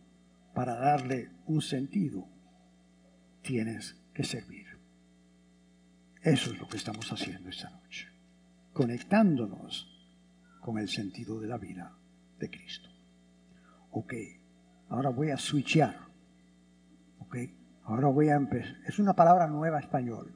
para 0.54 0.76
darle 0.76 1.30
un 1.46 1.62
sentido, 1.62 2.28
tienes 3.42 3.96
que 4.14 4.24
servir. 4.24 4.68
Eso 6.22 6.52
es 6.52 6.60
lo 6.60 6.68
que 6.68 6.78
estamos 6.78 7.12
haciendo 7.14 7.50
esta 7.50 7.70
noche, 7.70 8.08
conectándonos 8.74 9.88
con 10.60 10.78
el 10.78 10.90
sentido 10.90 11.40
de 11.40 11.48
la 11.48 11.58
vida 11.58 11.98
de 12.40 12.50
Cristo. 12.50 12.90
Ok, 13.92 14.14
ahora 14.90 15.10
voy 15.10 15.30
a 15.30 15.38
switchear. 15.38 16.09
Ok, 17.30 17.38
ahora 17.86 18.10
voy 18.10 18.28
a 18.30 18.36
empezar. 18.36 18.76
Es 18.86 19.00
una 19.00 19.14
palabra 19.14 19.48
nueva 19.48 19.80
español. 19.80 20.34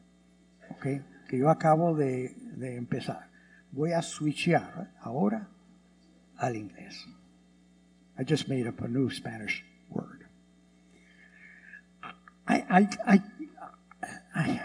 Ok, 0.69 0.87
que 1.27 1.37
yo 1.37 1.49
acabo 1.49 1.93
de, 1.93 2.33
de 2.55 2.77
empezar 2.77 3.33
voy 3.73 3.91
a 3.91 4.01
switchear 4.01 4.91
ahora 5.01 5.47
al 6.37 6.55
inglés. 6.55 7.05
I 8.17 8.23
just 8.23 8.47
made 8.47 8.67
up 8.67 8.81
a 8.81 8.87
new 8.87 9.09
Spanish 9.09 9.65
word. 9.89 10.25
I, 12.47 12.63
I, 12.69 12.87
I, 13.07 13.21
I, 14.35 14.61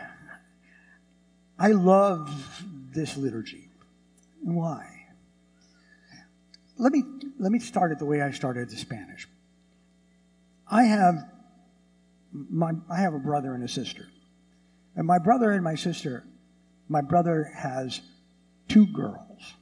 I 1.59 1.73
love 1.73 2.63
this 2.93 3.17
liturgy. 3.17 3.71
Why? 4.43 4.85
Let 6.77 6.93
me, 6.93 7.03
let 7.39 7.51
me 7.51 7.59
start 7.59 7.93
it 7.93 7.99
the 7.99 8.05
way 8.05 8.21
I 8.21 8.31
started 8.33 8.69
the 8.69 8.77
Spanish. 8.77 9.27
I 10.71 10.85
have, 10.85 11.25
my, 12.33 12.73
I 12.91 13.01
have 13.01 13.15
a 13.15 13.19
brother 13.19 13.55
and 13.55 13.65
a 13.65 13.69
sister. 13.69 14.07
And 14.97 15.07
my 15.07 15.19
brother 15.19 15.51
and 15.53 15.63
my 15.63 15.75
sister, 15.75 16.25
my 16.89 17.01
brother 17.01 17.51
has 17.55 18.01
two 18.69 18.87
girls. 18.87 19.55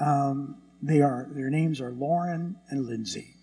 Um, 0.00 0.62
they 0.82 1.02
are, 1.02 1.28
their 1.32 1.50
names 1.50 1.80
are 1.80 1.90
Lauren 1.90 2.56
and 2.68 2.86
Lindsay. 2.86 3.34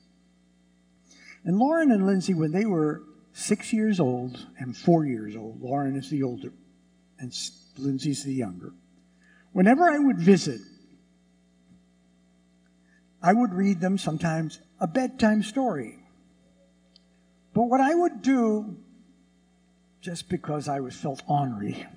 And 1.44 1.58
Lauren 1.58 1.92
and 1.92 2.06
Lindsay, 2.06 2.34
when 2.34 2.52
they 2.52 2.66
were 2.66 3.04
six 3.34 3.72
years 3.72 4.00
old 4.00 4.46
and 4.60 4.76
four 4.76 5.06
years 5.06 5.36
old, 5.36 5.62
Lauren 5.62 5.96
is 5.96 6.10
the 6.10 6.24
older 6.24 6.52
and 7.20 7.34
Lindsay's 7.78 8.24
the 8.24 8.34
younger. 8.34 8.74
Whenever 9.52 9.90
I 9.90 9.98
would 9.98 10.20
visit, 10.20 10.62
I 13.22 13.34
would 13.34 13.54
read 13.54 13.80
them 13.80 13.98
sometimes 13.98 14.60
a 14.80 14.88
bedtime 14.88 15.44
story. 15.44 15.97
But 17.58 17.70
what 17.70 17.82
I 17.82 17.96
would 17.96 18.22
do, 18.22 18.78
just 20.00 20.30
because 20.30 20.68
I 20.68 20.80
was 20.80 20.96
felt 20.96 21.24
ornery, 21.28 21.88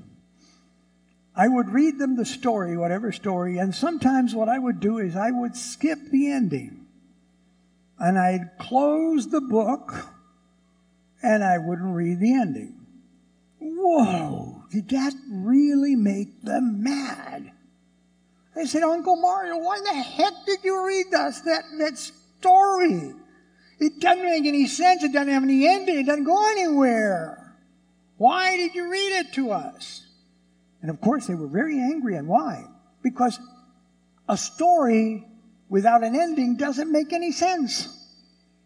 I 1.36 1.48
would 1.48 1.68
read 1.68 1.98
them 1.98 2.16
the 2.16 2.24
story, 2.24 2.78
whatever 2.78 3.12
story, 3.12 3.58
and 3.58 3.74
sometimes 3.74 4.34
what 4.34 4.48
I 4.48 4.58
would 4.58 4.80
do 4.80 4.96
is 4.96 5.16
I 5.16 5.30
would 5.30 5.54
skip 5.54 5.98
the 6.10 6.30
ending. 6.30 6.86
And 7.98 8.18
I'd 8.18 8.52
close 8.58 9.28
the 9.28 9.42
book 9.42 9.92
and 11.22 11.44
I 11.44 11.58
wouldn't 11.58 11.94
read 11.94 12.20
the 12.20 12.32
ending. 12.32 12.86
Whoa, 13.58 14.64
did 14.72 14.88
that 14.88 15.12
really 15.30 15.94
make 15.94 16.40
them 16.40 16.82
mad? 16.82 17.52
They 18.56 18.64
said, 18.64 18.82
Uncle 18.82 19.16
Mario, 19.16 19.58
why 19.58 19.78
the 19.80 19.92
heck 19.92 20.32
did 20.46 20.60
you 20.64 20.86
read 20.86 21.12
us 21.12 21.42
that, 21.42 21.64
that 21.76 21.98
story? 21.98 23.12
It 23.80 23.98
doesn't 23.98 24.22
make 24.22 24.44
any 24.44 24.66
sense. 24.66 25.02
It 25.02 25.12
doesn't 25.12 25.32
have 25.32 25.42
any 25.42 25.66
ending. 25.66 25.98
It 25.98 26.06
doesn't 26.06 26.24
go 26.24 26.50
anywhere. 26.50 27.56
Why 28.18 28.58
did 28.58 28.74
you 28.74 28.90
read 28.90 29.20
it 29.20 29.32
to 29.34 29.52
us? 29.52 30.06
And 30.82 30.90
of 30.90 31.00
course, 31.00 31.26
they 31.26 31.34
were 31.34 31.48
very 31.48 31.80
angry. 31.80 32.16
And 32.16 32.28
why? 32.28 32.66
Because 33.02 33.38
a 34.28 34.36
story 34.36 35.26
without 35.70 36.04
an 36.04 36.14
ending 36.14 36.56
doesn't 36.56 36.92
make 36.92 37.14
any 37.14 37.32
sense. 37.32 37.88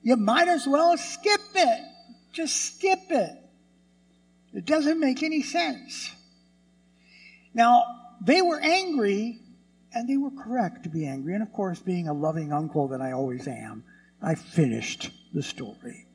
You 0.03 0.17
might 0.17 0.49
as 0.49 0.67
well 0.67 0.97
skip 0.97 1.41
it. 1.55 1.81
Just 2.33 2.75
skip 2.75 2.99
it. 3.11 3.33
It 4.53 4.65
doesn't 4.65 4.99
make 4.99 5.23
any 5.23 5.43
sense. 5.43 6.11
Now, 7.55 7.85
they 8.21 8.43
were 8.43 8.61
angry, 8.61 9.39
and 9.93 10.09
they 10.09 10.17
were 10.17 10.31
correct 10.31 10.83
to 10.85 10.89
be 10.89 11.07
angry. 11.07 11.35
And 11.35 11.43
of 11.43 11.53
course, 11.53 11.79
being 11.79 12.09
a 12.09 12.13
loving 12.13 12.53
uncle 12.53 12.89
that 12.89 13.01
I 13.01 13.13
always 13.13 13.47
am, 13.47 13.85
I 14.25 14.35
finished 14.35 15.11
the 15.35 15.43
story. 15.43 16.07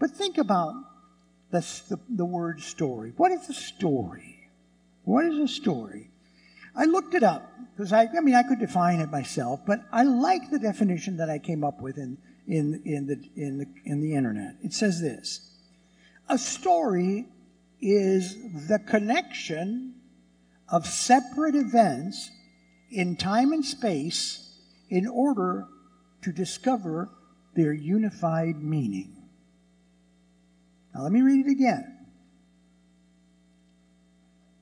But 0.00 0.10
think 0.10 0.36
about 0.36 0.74
the, 1.50 1.98
the, 2.08 2.24
word 2.24 2.60
story. 2.60 3.12
What 3.16 3.30
is 3.30 3.48
a 3.48 3.54
story? 3.54 4.50
What 5.04 5.24
is 5.24 5.38
a 5.38 5.48
story? 5.48 6.10
I 6.74 6.84
looked 6.84 7.14
it 7.14 7.22
up 7.22 7.50
because 7.72 7.92
I, 7.92 8.08
I 8.16 8.20
mean, 8.20 8.34
I 8.34 8.42
could 8.42 8.58
define 8.58 9.00
it 9.00 9.10
myself, 9.10 9.60
but 9.64 9.80
I 9.92 10.02
like 10.02 10.50
the 10.50 10.58
definition 10.58 11.16
that 11.18 11.30
I 11.30 11.38
came 11.38 11.62
up 11.62 11.80
with 11.80 11.98
in, 11.98 12.18
in, 12.46 12.82
in, 12.84 13.06
the, 13.06 13.16
in, 13.36 13.58
the, 13.58 13.66
in 13.84 14.00
the 14.00 14.14
internet. 14.14 14.56
It 14.62 14.72
says 14.72 15.00
this 15.00 15.52
A 16.28 16.36
story 16.36 17.26
is 17.80 18.36
the 18.68 18.80
connection 18.80 19.94
of 20.68 20.84
separate 20.84 21.54
events 21.54 22.30
in 22.90 23.16
time 23.16 23.52
and 23.52 23.64
space 23.64 24.58
in 24.90 25.06
order 25.06 25.66
to 26.28 26.32
discover 26.32 27.08
their 27.54 27.72
unified 27.72 28.62
meaning. 28.62 29.16
Now, 30.94 31.02
let 31.04 31.12
me 31.12 31.22
read 31.22 31.46
it 31.46 31.50
again. 31.50 32.06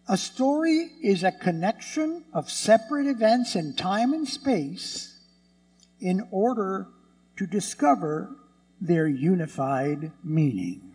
A 0.09 0.17
story 0.17 0.93
is 1.03 1.25
a 1.25 1.33
connection 1.33 2.25
of 2.33 2.49
separate 2.49 3.09
events 3.09 3.57
in 3.57 3.75
time 3.75 4.13
and 4.13 4.29
space 4.29 5.19
in 5.99 6.29
order 6.31 6.87
to 7.37 7.47
discover 7.49 8.31
their 8.81 9.09
unified 9.09 10.13
meaning. 10.23 10.95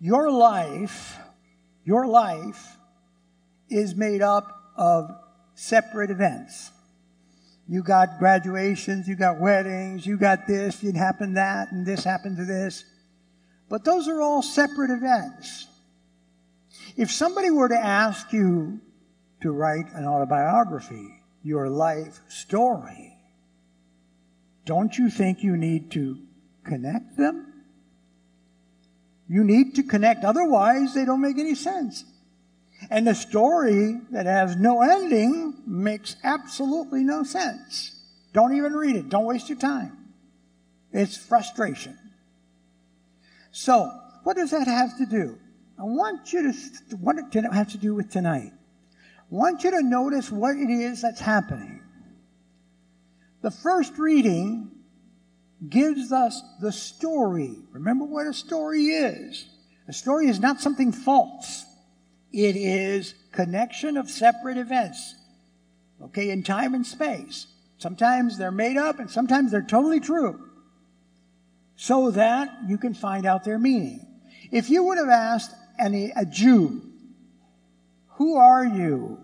Your 0.00 0.30
life, 0.30 1.16
your 1.82 2.06
life 2.06 2.76
is 3.70 3.94
made 3.94 4.20
up 4.20 4.54
of 4.76 5.10
separate 5.54 6.10
events. 6.10 6.72
You 7.68 7.82
got 7.82 8.18
graduations, 8.18 9.06
you 9.06 9.14
got 9.14 9.38
weddings, 9.38 10.06
you 10.06 10.16
got 10.16 10.46
this, 10.46 10.82
it 10.82 10.96
happened 10.96 11.36
that, 11.36 11.70
and 11.70 11.84
this 11.84 12.02
happened 12.02 12.38
to 12.38 12.46
this. 12.46 12.84
But 13.68 13.84
those 13.84 14.08
are 14.08 14.22
all 14.22 14.42
separate 14.42 14.90
events. 14.90 15.66
If 16.96 17.12
somebody 17.12 17.50
were 17.50 17.68
to 17.68 17.78
ask 17.78 18.32
you 18.32 18.80
to 19.42 19.52
write 19.52 19.92
an 19.92 20.06
autobiography, 20.06 21.20
your 21.42 21.68
life 21.68 22.18
story, 22.28 23.14
don't 24.64 24.96
you 24.96 25.10
think 25.10 25.42
you 25.42 25.56
need 25.56 25.90
to 25.92 26.18
connect 26.64 27.18
them? 27.18 27.52
You 29.28 29.44
need 29.44 29.74
to 29.74 29.82
connect, 29.82 30.24
otherwise, 30.24 30.94
they 30.94 31.04
don't 31.04 31.20
make 31.20 31.38
any 31.38 31.54
sense. 31.54 32.04
And 32.90 33.06
the 33.06 33.14
story 33.14 34.00
that 34.10 34.26
has 34.26 34.56
no 34.56 34.82
ending 34.82 35.62
makes 35.66 36.16
absolutely 36.22 37.02
no 37.02 37.24
sense. 37.24 37.94
Don't 38.32 38.56
even 38.56 38.72
read 38.74 38.96
it. 38.96 39.08
Don't 39.08 39.24
waste 39.24 39.48
your 39.48 39.58
time. 39.58 39.96
It's 40.92 41.16
frustration. 41.16 41.98
So, 43.50 43.90
what 44.22 44.36
does 44.36 44.52
that 44.52 44.66
have 44.66 44.96
to 44.98 45.06
do? 45.06 45.38
I 45.78 45.82
want 45.82 46.32
you 46.32 46.52
to, 46.52 46.96
what 46.96 47.16
it 47.18 47.52
have 47.52 47.70
to 47.70 47.78
do 47.78 47.94
with 47.94 48.10
tonight. 48.10 48.52
I 48.52 49.24
want 49.30 49.64
you 49.64 49.70
to 49.72 49.82
notice 49.82 50.30
what 50.30 50.56
it 50.56 50.70
is 50.70 51.02
that's 51.02 51.20
happening. 51.20 51.82
The 53.42 53.50
first 53.50 53.98
reading 53.98 54.70
gives 55.68 56.12
us 56.12 56.40
the 56.60 56.72
story. 56.72 57.56
Remember 57.72 58.04
what 58.04 58.26
a 58.26 58.32
story 58.32 58.86
is. 58.86 59.46
A 59.88 59.92
story 59.92 60.28
is 60.28 60.40
not 60.40 60.60
something 60.60 60.92
false. 60.92 61.64
It 62.32 62.56
is 62.56 63.14
connection 63.32 63.96
of 63.96 64.10
separate 64.10 64.58
events. 64.58 65.14
Okay, 66.02 66.30
in 66.30 66.42
time 66.42 66.74
and 66.74 66.86
space. 66.86 67.46
Sometimes 67.78 68.38
they're 68.38 68.50
made 68.50 68.76
up 68.76 68.98
and 68.98 69.10
sometimes 69.10 69.50
they're 69.50 69.62
totally 69.62 70.00
true. 70.00 70.44
So 71.76 72.10
that 72.10 72.50
you 72.66 72.76
can 72.76 72.94
find 72.94 73.24
out 73.24 73.44
their 73.44 73.58
meaning. 73.58 74.04
If 74.50 74.68
you 74.68 74.82
would 74.84 74.98
have 74.98 75.08
asked 75.08 75.54
any, 75.78 76.12
a 76.16 76.24
Jew, 76.24 76.82
who 78.16 78.36
are 78.36 78.64
you? 78.64 79.18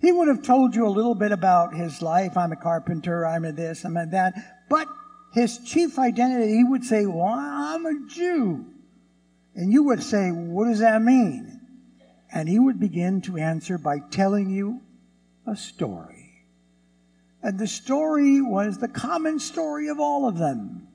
He 0.00 0.12
would 0.12 0.28
have 0.28 0.42
told 0.42 0.74
you 0.74 0.86
a 0.86 0.88
little 0.88 1.14
bit 1.14 1.32
about 1.32 1.74
his 1.74 2.00
life. 2.02 2.36
I'm 2.36 2.52
a 2.52 2.56
carpenter, 2.56 3.26
I'm 3.26 3.44
a 3.44 3.52
this, 3.52 3.84
I'm 3.84 3.96
a 3.96 4.06
that. 4.06 4.34
But 4.68 4.86
his 5.32 5.58
chief 5.58 5.98
identity, 5.98 6.54
he 6.54 6.64
would 6.64 6.84
say, 6.84 7.06
Well, 7.06 7.26
I'm 7.26 7.84
a 7.86 8.06
Jew. 8.08 8.66
And 9.56 9.72
you 9.72 9.82
would 9.84 10.02
say, 10.02 10.30
What 10.30 10.66
does 10.66 10.78
that 10.78 11.02
mean? 11.02 11.53
And 12.34 12.48
he 12.48 12.58
would 12.58 12.80
begin 12.80 13.20
to 13.22 13.36
answer 13.36 13.78
by 13.78 14.00
telling 14.10 14.50
you 14.50 14.80
a 15.46 15.54
story. 15.54 16.42
And 17.40 17.60
the 17.60 17.68
story 17.68 18.40
was 18.40 18.78
the 18.78 18.88
common 18.88 19.38
story 19.38 19.86
of 19.86 20.00
all 20.00 20.26
of 20.26 20.36
them. 20.36 20.88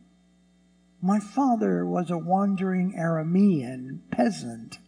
My 1.01 1.21
father 1.21 1.85
was 1.85 2.11
a 2.11 2.17
wandering 2.17 2.93
Aramean 2.93 4.01
peasant 4.11 4.79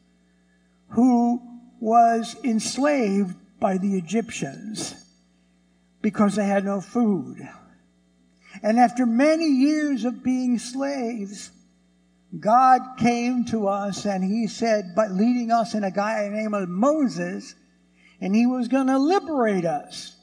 who 0.89 1.41
was 1.79 2.35
enslaved 2.43 3.37
by 3.61 3.77
the 3.77 3.97
Egyptians 3.97 4.93
because 6.01 6.35
they 6.35 6.45
had 6.45 6.65
no 6.65 6.81
food. 6.81 7.47
And 8.61 8.77
after 8.77 9.05
many 9.05 9.47
years 9.47 10.03
of 10.03 10.21
being 10.21 10.59
slaves, 10.59 11.51
God 12.39 12.81
came 12.97 13.45
to 13.45 13.67
us 13.67 14.05
and 14.05 14.23
he 14.23 14.47
said, 14.47 14.95
by 14.95 15.07
leading 15.07 15.51
us 15.51 15.73
in 15.73 15.83
a 15.83 15.91
guy 15.91 16.29
named 16.31 16.69
Moses, 16.69 17.55
and 18.21 18.33
he 18.33 18.45
was 18.45 18.67
going 18.67 18.87
to 18.87 18.97
liberate 18.97 19.65
us. 19.65 20.15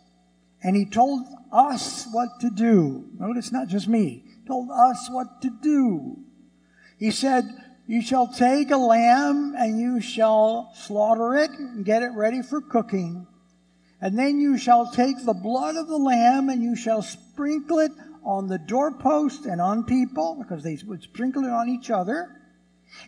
And 0.62 0.74
he 0.74 0.86
told 0.86 1.26
us 1.52 2.06
what 2.10 2.40
to 2.40 2.50
do. 2.50 3.08
Notice 3.18 3.52
not 3.52 3.68
just 3.68 3.88
me 3.88 4.24
told 4.48 4.70
us 4.70 5.08
what 5.10 5.42
to 5.42 5.50
do. 5.50 6.16
He 6.98 7.12
said, 7.12 7.44
You 7.86 8.02
shall 8.02 8.26
take 8.26 8.70
a 8.70 8.76
lamb 8.76 9.54
and 9.56 9.78
you 9.78 10.00
shall 10.00 10.72
slaughter 10.74 11.36
it 11.36 11.50
and 11.50 11.84
get 11.84 12.02
it 12.02 12.10
ready 12.14 12.42
for 12.42 12.60
cooking. 12.60 13.26
And 14.00 14.18
then 14.18 14.40
you 14.40 14.58
shall 14.58 14.90
take 14.90 15.24
the 15.24 15.34
blood 15.34 15.76
of 15.76 15.86
the 15.86 15.98
lamb 15.98 16.48
and 16.48 16.62
you 16.62 16.74
shall 16.74 17.02
sprinkle 17.02 17.78
it 17.78 17.92
on 18.28 18.46
the 18.46 18.58
doorpost 18.58 19.46
and 19.46 19.60
on 19.60 19.82
people, 19.82 20.36
because 20.38 20.62
they 20.62 20.78
would 20.86 21.02
sprinkle 21.02 21.44
it 21.44 21.50
on 21.50 21.68
each 21.68 21.90
other. 21.90 22.28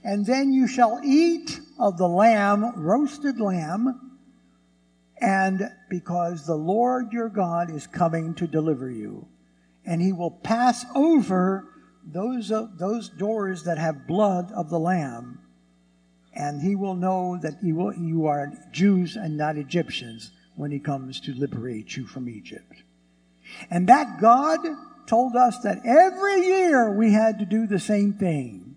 And 0.03 0.25
then 0.27 0.53
you 0.53 0.67
shall 0.67 1.01
eat 1.05 1.61
of 1.79 1.97
the 1.99 2.09
lamb, 2.09 2.73
roasted 2.75 3.39
lamb, 3.39 4.19
and 5.21 5.71
because 5.91 6.47
the 6.47 6.57
Lord 6.57 7.13
your 7.13 7.29
God 7.29 7.71
is 7.71 7.87
coming 7.87 8.35
to 8.35 8.47
deliver 8.47 8.91
you 8.91 9.29
and 9.85 10.01
he 10.01 10.13
will 10.13 10.31
pass 10.31 10.85
over 10.95 11.67
those, 12.05 12.51
uh, 12.51 12.67
those 12.79 13.09
doors 13.09 13.65
that 13.65 13.79
have 13.79 14.07
blood 14.07 14.53
of 14.53 14.71
the 14.71 14.79
Lamb, 14.79 15.41
and 16.35 16.63
he 16.63 16.77
will 16.77 16.95
know 16.95 17.39
that 17.43 17.55
will, 17.63 17.93
you 17.95 18.27
are 18.27 18.53
Jews 18.73 19.17
and 19.17 19.37
not 19.37 19.57
Egyptians 19.57 20.31
when 20.57 20.71
he 20.71 20.79
comes 20.79 21.21
to 21.21 21.35
liberate 21.35 21.97
you 21.97 22.07
from 22.07 22.29
Egypt. 22.29 22.83
And 23.71 23.89
that 23.89 24.21
God 24.21 24.61
told 25.07 25.37
us 25.37 25.59
that 25.61 25.85
every 25.85 26.47
year 26.47 26.91
we 26.91 27.13
had 27.13 27.39
to 27.39 27.45
do 27.45 27.67
the 27.67 27.79
same 27.79 28.13
thing. 28.13 28.77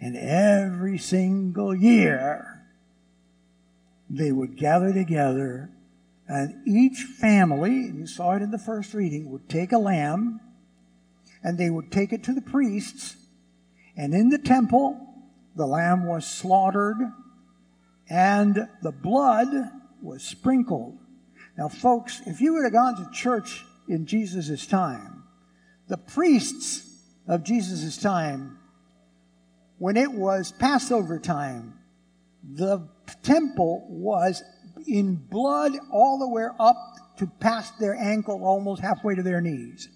And 0.00 0.16
every 0.16 0.98
single 0.98 1.74
year, 1.74 2.64
they 4.10 4.32
would 4.32 4.56
gather 4.56 4.92
together 4.92 5.70
and 6.28 6.66
each 6.66 7.02
family, 7.02 7.90
you 7.94 8.06
saw 8.06 8.32
it 8.32 8.40
in 8.40 8.50
the 8.50 8.58
first 8.58 8.94
reading, 8.94 9.30
would 9.30 9.50
take 9.50 9.70
a 9.70 9.78
lamb 9.78 10.40
and 11.44 11.58
they 11.58 11.68
would 11.68 11.92
take 11.92 12.10
it 12.10 12.24
to 12.24 12.32
the 12.32 12.40
priests. 12.40 13.16
And 13.98 14.14
in 14.14 14.30
the 14.30 14.38
temple, 14.38 14.98
the 15.56 15.66
lamb 15.66 16.06
was 16.06 16.26
slaughtered 16.26 16.96
and 18.08 18.66
the 18.82 18.92
blood 18.92 19.48
was 20.00 20.22
sprinkled. 20.22 20.96
Now, 21.58 21.68
folks, 21.68 22.22
if 22.24 22.40
you 22.40 22.54
would 22.54 22.64
have 22.64 22.72
gone 22.72 22.96
to 22.96 23.10
church 23.12 23.66
in 23.86 24.06
Jesus' 24.06 24.66
time, 24.66 25.11
the 25.92 25.98
priests 25.98 26.88
of 27.28 27.44
Jesus' 27.44 27.98
time, 27.98 28.56
when 29.76 29.98
it 29.98 30.10
was 30.10 30.50
Passover 30.50 31.18
time, 31.18 31.74
the 32.42 32.88
temple 33.22 33.86
was 33.90 34.42
in 34.86 35.16
blood 35.16 35.72
all 35.92 36.18
the 36.18 36.26
way 36.26 36.46
up 36.58 36.78
to 37.18 37.26
past 37.40 37.78
their 37.78 37.94
ankle, 37.94 38.42
almost 38.42 38.80
halfway 38.80 39.14
to 39.14 39.22
their 39.22 39.42
knees, 39.42 39.90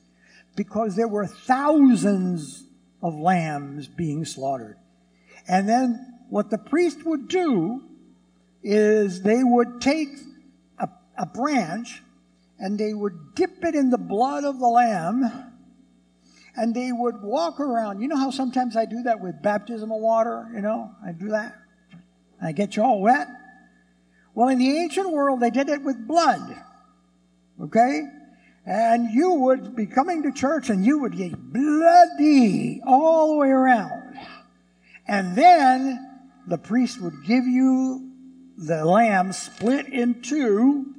because 0.55 0.97
there 0.97 1.09
were 1.09 1.27
thousands 1.27 2.65
of 3.03 3.15
lambs 3.15 3.89
being 3.89 4.27
slaughtered. 4.27 4.77
And 5.49 5.67
then 5.67 6.19
what 6.29 6.51
the 6.51 6.59
priest 6.59 7.07
would 7.07 7.27
do 7.27 7.81
is 8.63 9.23
they 9.23 9.43
would 9.43 9.81
take 9.81 10.11
a, 10.79 10.91
a 11.17 11.25
branch 11.25 12.03
and 12.59 12.79
they 12.79 12.93
would 12.93 13.35
dip 13.35 13.65
it 13.65 13.75
in 13.75 13.89
the 13.89 13.97
blood 13.97 14.45
of 14.45 14.59
the 14.59 14.69
lamb 14.69 15.55
and 16.57 16.75
they 16.75 16.91
would 16.93 17.23
walk 17.23 17.61
around. 17.61 18.01
You 18.01 18.09
know 18.09 18.17
how 18.17 18.31
sometimes 18.31 18.77
I 18.77 18.87
do 18.87 19.03
that 19.03 19.21
with 19.21 19.43
baptismal 19.43 20.01
water? 20.01 20.47
You 20.55 20.63
know, 20.63 20.91
I 21.07 21.13
do 21.13 21.29
that. 21.29 21.55
I 22.43 22.53
get 22.53 22.77
you 22.77 22.83
all 22.83 23.01
wet. 23.01 23.29
Well, 24.35 24.49
in 24.49 24.59
the 24.59 24.79
ancient 24.79 25.11
world, 25.11 25.41
they 25.41 25.51
did 25.51 25.69
it 25.69 25.83
with 25.83 26.07
blood. 26.07 26.57
Okay? 27.61 28.03
And 28.67 29.11
you 29.11 29.33
would 29.33 29.77
be 29.77 29.87
coming 29.87 30.23
to 30.25 30.33
church 30.33 30.71
and 30.71 30.85
you 30.85 30.99
would 31.01 31.17
get 31.17 31.53
bloody 31.53 32.83
all 32.85 33.29
the 33.29 33.37
way 33.37 33.49
around. 33.49 34.19
And 35.07 35.37
then 35.37 36.05
the 36.47 36.59
priest 36.59 37.01
would 37.01 37.25
give 37.25 37.47
you 37.47 38.11
the 38.59 38.85
lamb 38.85 39.33
split 39.33 39.87
in 39.89 40.23
two, 40.23 40.95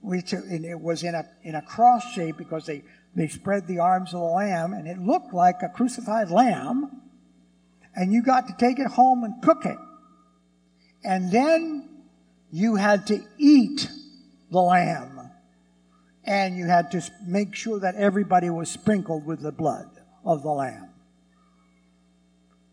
which 0.00 0.32
it 0.32 0.80
was 0.80 1.02
in 1.02 1.14
a, 1.14 1.28
in 1.42 1.54
a 1.54 1.62
cross 1.62 2.12
shape 2.12 2.36
because 2.36 2.66
they, 2.66 2.82
they 3.16 3.28
spread 3.28 3.66
the 3.66 3.78
arms 3.78 4.12
of 4.12 4.20
the 4.20 4.26
lamb 4.26 4.74
and 4.74 4.86
it 4.86 4.98
looked 4.98 5.32
like 5.32 5.62
a 5.62 5.70
crucified 5.70 6.30
lamb. 6.30 7.00
And 7.94 8.12
you 8.12 8.22
got 8.22 8.46
to 8.48 8.54
take 8.58 8.78
it 8.78 8.88
home 8.88 9.24
and 9.24 9.42
cook 9.42 9.64
it. 9.64 9.78
And 11.02 11.32
then 11.32 11.88
you 12.52 12.76
had 12.76 13.06
to 13.06 13.24
eat 13.38 13.88
the 14.50 14.60
lamb. 14.60 15.30
And 16.24 16.58
you 16.58 16.66
had 16.66 16.90
to 16.90 17.02
make 17.26 17.54
sure 17.54 17.80
that 17.80 17.94
everybody 17.94 18.50
was 18.50 18.68
sprinkled 18.70 19.24
with 19.24 19.40
the 19.40 19.52
blood 19.52 19.88
of 20.22 20.42
the 20.42 20.50
lamb. 20.50 20.90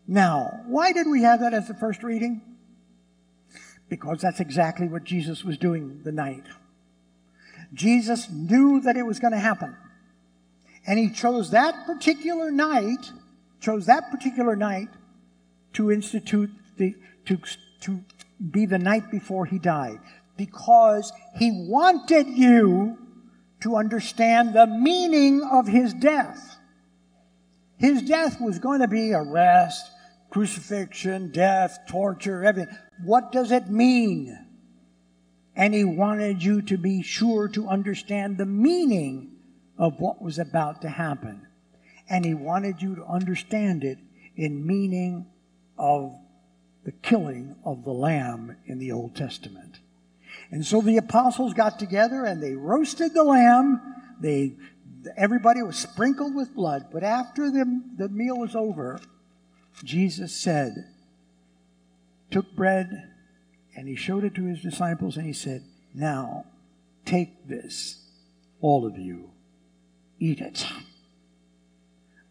Now, 0.06 0.60
why 0.66 0.92
did 0.92 1.06
we 1.08 1.22
have 1.22 1.40
that 1.40 1.54
as 1.54 1.68
the 1.68 1.74
first 1.74 2.02
reading? 2.02 2.42
Because 3.88 4.20
that's 4.20 4.40
exactly 4.40 4.88
what 4.88 5.04
Jesus 5.04 5.42
was 5.42 5.56
doing 5.56 6.02
the 6.04 6.12
night. 6.12 6.44
Jesus 7.72 8.28
knew 8.28 8.82
that 8.82 8.98
it 8.98 9.06
was 9.06 9.18
going 9.18 9.32
to 9.32 9.38
happen. 9.38 9.74
And 10.86 10.98
he 10.98 11.10
chose 11.10 11.50
that 11.50 11.86
particular 11.86 12.50
night, 12.50 13.10
chose 13.60 13.86
that 13.86 14.10
particular 14.10 14.54
night 14.54 14.88
to 15.74 15.90
institute 15.90 16.50
the, 16.76 16.94
to, 17.26 17.38
to 17.80 18.00
be 18.50 18.66
the 18.66 18.78
night 18.78 19.10
before 19.10 19.46
he 19.46 19.58
died. 19.58 19.98
Because 20.36 21.12
he 21.38 21.50
wanted 21.68 22.26
you 22.28 22.98
to 23.60 23.76
understand 23.76 24.54
the 24.54 24.66
meaning 24.66 25.42
of 25.42 25.66
his 25.66 25.94
death. 25.94 26.56
His 27.78 28.02
death 28.02 28.40
was 28.40 28.58
going 28.58 28.80
to 28.80 28.88
be 28.88 29.12
arrest, 29.12 29.90
crucifixion, 30.30 31.30
death, 31.30 31.78
torture, 31.88 32.44
everything. 32.44 32.76
What 33.02 33.32
does 33.32 33.52
it 33.52 33.70
mean? 33.70 34.38
And 35.56 35.72
he 35.72 35.84
wanted 35.84 36.42
you 36.42 36.62
to 36.62 36.76
be 36.76 37.02
sure 37.02 37.48
to 37.48 37.68
understand 37.68 38.36
the 38.36 38.46
meaning 38.46 39.33
of 39.78 40.00
what 40.00 40.22
was 40.22 40.38
about 40.38 40.82
to 40.82 40.88
happen. 40.88 41.46
And 42.08 42.24
he 42.24 42.34
wanted 42.34 42.82
you 42.82 42.94
to 42.96 43.04
understand 43.04 43.84
it 43.84 43.98
in 44.36 44.66
meaning 44.66 45.26
of 45.78 46.14
the 46.84 46.92
killing 46.92 47.56
of 47.64 47.84
the 47.84 47.92
lamb 47.92 48.56
in 48.66 48.78
the 48.78 48.92
Old 48.92 49.16
Testament. 49.16 49.78
And 50.50 50.64
so 50.64 50.80
the 50.80 50.98
apostles 50.98 51.54
got 51.54 51.78
together 51.78 52.24
and 52.24 52.42
they 52.42 52.54
roasted 52.54 53.14
the 53.14 53.24
lamb. 53.24 53.80
They, 54.20 54.54
everybody 55.16 55.62
was 55.62 55.78
sprinkled 55.78 56.34
with 56.34 56.54
blood. 56.54 56.86
But 56.92 57.02
after 57.02 57.50
the, 57.50 57.82
the 57.96 58.08
meal 58.08 58.38
was 58.38 58.54
over, 58.54 59.00
Jesus 59.82 60.34
said, 60.34 60.74
took 62.30 62.54
bread 62.54 63.10
and 63.76 63.88
he 63.88 63.96
showed 63.96 64.24
it 64.24 64.34
to 64.34 64.44
his 64.44 64.60
disciples 64.60 65.16
and 65.16 65.26
he 65.26 65.32
said, 65.32 65.62
Now 65.94 66.44
take 67.04 67.48
this, 67.48 68.02
all 68.60 68.86
of 68.86 68.98
you, 68.98 69.30
eat 70.24 70.40
it. 70.40 70.66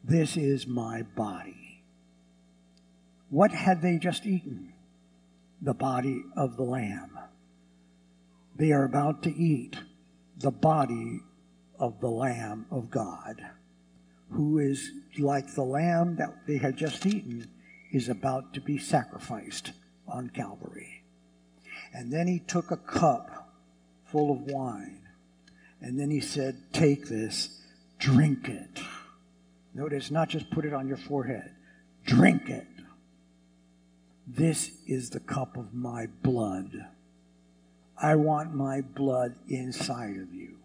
This 0.04 0.36
is 0.36 0.66
my 0.66 1.04
body. 1.04 1.84
What 3.30 3.52
had 3.52 3.84
they 3.84 4.00
just 4.00 4.26
eaten? 4.26 4.74
The 5.62 5.76
body 5.76 6.24
of 6.36 6.58
the 6.58 6.64
Lamb. 6.64 7.20
They 8.56 8.72
are 8.72 8.84
about 8.84 9.22
to 9.24 9.36
eat 9.36 9.78
the 10.38 10.52
body 10.52 11.22
of 11.80 12.00
the 12.02 12.10
Lamb 12.10 12.66
of 12.72 12.90
God, 12.90 13.46
who 14.32 14.58
is 14.58 14.90
like 15.20 15.54
the 15.54 15.64
Lamb 15.64 16.16
that 16.16 16.48
they 16.48 16.58
had 16.58 16.76
just 16.76 17.06
eaten, 17.06 17.48
is 17.92 18.10
about 18.10 18.56
to 18.56 18.62
be 18.62 18.80
sacrificed 18.80 19.72
on 20.08 20.30
Calvary. 20.30 21.04
And 21.94 22.12
then 22.12 22.26
he 22.26 22.40
took 22.40 22.72
a 22.72 22.78
cup 22.78 23.54
full 24.06 24.32
of 24.32 24.52
wine. 24.52 25.02
And 25.80 26.00
then 26.00 26.10
he 26.10 26.22
said, 26.22 26.56
Take 26.72 27.08
this, 27.08 27.60
drink 28.04 28.50
it. 28.50 28.82
Notice, 29.74 30.12
not 30.12 30.30
just 30.30 30.50
put 30.52 30.66
it 30.66 30.74
on 30.74 30.88
your 30.88 30.98
forehead, 30.98 31.52
drink 32.06 32.50
it. 32.50 32.68
This 34.28 34.72
is 34.88 35.10
the 35.10 35.20
cup 35.20 35.58
of 35.58 35.74
my 35.74 36.08
blood. 36.22 36.88
I 37.98 38.16
want 38.16 38.54
my 38.54 38.82
blood 38.82 39.36
inside 39.48 40.18
of 40.18 40.34
you. 40.34 40.58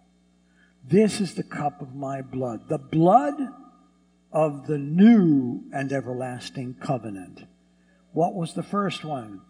This 0.87 1.21
is 1.21 1.35
the 1.35 1.43
cup 1.43 1.81
of 1.81 1.95
my 1.95 2.23
blood, 2.23 2.69
the 2.69 2.79
blood 2.79 3.35
of 4.33 4.67
the 4.67 4.79
new 4.79 5.65
and 5.73 5.93
everlasting 5.93 6.75
covenant. 6.75 7.45
What 8.13 8.35
was 8.35 8.55
the 8.55 8.63
first 8.63 9.05
one? 9.05 9.43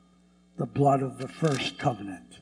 the 0.59 0.67
blood 0.67 1.03
of 1.03 1.19
the 1.19 1.29
first 1.29 1.79
covenant. 1.79 2.41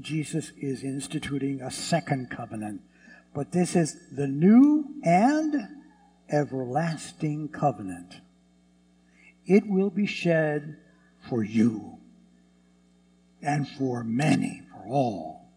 Jesus 0.00 0.50
is 0.58 0.82
instituting 0.82 1.60
a 1.60 1.70
second 1.70 2.30
covenant, 2.30 2.80
but 3.34 3.52
this 3.52 3.76
is 3.76 3.96
the 4.10 4.26
new 4.26 4.84
and 5.04 5.54
everlasting 6.28 7.48
covenant. 7.48 8.20
It 9.46 9.66
will 9.66 9.90
be 9.90 10.06
shed 10.06 10.76
for 11.28 11.42
you 11.42 11.98
and 13.42 13.68
for 13.68 14.04
many, 14.04 14.62
for 14.70 14.86
all, 14.88 15.50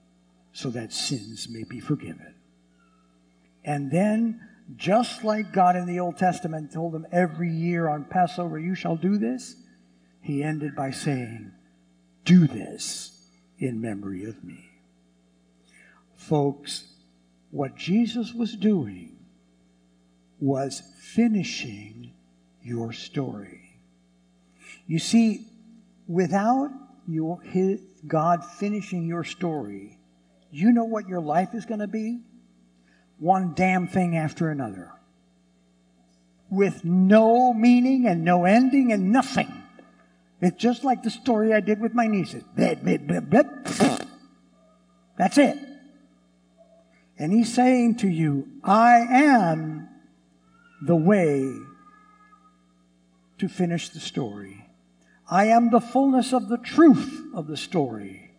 so 0.53 0.69
that 0.69 0.93
sins 0.93 1.47
may 1.49 1.63
be 1.63 1.79
forgiven. 1.79 2.35
And 3.63 3.91
then, 3.91 4.41
just 4.75 5.23
like 5.23 5.51
God 5.51 5.75
in 5.75 5.85
the 5.85 5.99
Old 5.99 6.17
Testament 6.17 6.71
told 6.71 6.93
them 6.93 7.05
every 7.11 7.51
year 7.51 7.89
on 7.89 8.05
Passover, 8.05 8.57
you 8.57 8.75
shall 8.75 8.95
do 8.95 9.17
this, 9.17 9.55
he 10.21 10.43
ended 10.43 10.75
by 10.75 10.91
saying, 10.91 11.51
do 12.23 12.47
this 12.47 13.27
in 13.57 13.81
memory 13.81 14.23
of 14.25 14.43
me. 14.43 14.69
Folks, 16.15 16.87
what 17.51 17.75
Jesus 17.75 18.33
was 18.33 18.55
doing 18.55 19.17
was 20.39 20.81
finishing 20.99 22.13
your 22.63 22.93
story. 22.93 23.77
You 24.87 24.99
see, 24.99 25.45
without 26.07 26.71
your, 27.07 27.41
his, 27.41 27.81
God 28.07 28.43
finishing 28.43 29.05
your 29.05 29.23
story, 29.23 29.99
you 30.49 30.71
know 30.71 30.85
what 30.85 31.07
your 31.07 31.21
life 31.21 31.53
is 31.53 31.65
going 31.65 31.81
to 31.81 31.87
be? 31.87 32.21
One 33.19 33.53
damn 33.53 33.87
thing 33.87 34.17
after 34.17 34.49
another. 34.49 34.91
With 36.49 36.83
no 36.83 37.53
meaning 37.53 38.07
and 38.07 38.25
no 38.25 38.45
ending 38.45 38.91
and 38.91 39.11
nothing. 39.11 39.51
It's 40.41 40.57
just 40.57 40.83
like 40.83 41.03
the 41.03 41.11
story 41.11 41.53
I 41.53 41.59
did 41.59 41.79
with 41.79 41.93
my 41.93 42.07
nieces. 42.07 42.43
That's 42.55 42.81
it. 45.37 45.57
And 47.21 47.31
he's 47.31 47.53
saying 47.53 47.97
to 47.97 48.07
you, 48.07 48.47
I 48.63 48.97
am 48.97 49.87
the 50.81 50.95
way 50.95 51.53
to 53.37 53.47
finish 53.47 53.89
the 53.89 53.99
story. 53.99 54.65
I 55.29 55.45
am 55.45 55.69
the 55.69 55.79
fullness 55.79 56.33
of 56.33 56.49
the 56.49 56.57
truth 56.57 57.21
of 57.35 57.45
the 57.45 57.57
story. 57.57 58.31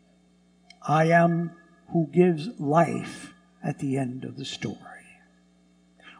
I 0.82 1.04
am 1.10 1.52
who 1.92 2.08
gives 2.08 2.48
life 2.58 3.32
at 3.62 3.78
the 3.78 3.98
end 3.98 4.24
of 4.24 4.36
the 4.36 4.44
story. 4.44 4.76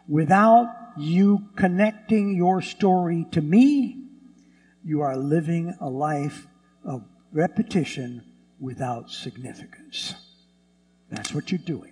Without 0.06 0.72
you 0.96 1.48
connecting 1.56 2.36
your 2.36 2.62
story 2.62 3.26
to 3.32 3.40
me, 3.40 4.04
you 4.84 5.00
are 5.00 5.16
living 5.16 5.74
a 5.80 5.90
life 5.90 6.46
of 6.84 7.02
repetition 7.32 8.22
without 8.60 9.10
significance. 9.10 10.14
That's 11.10 11.34
what 11.34 11.50
you're 11.50 11.58
doing. 11.58 11.91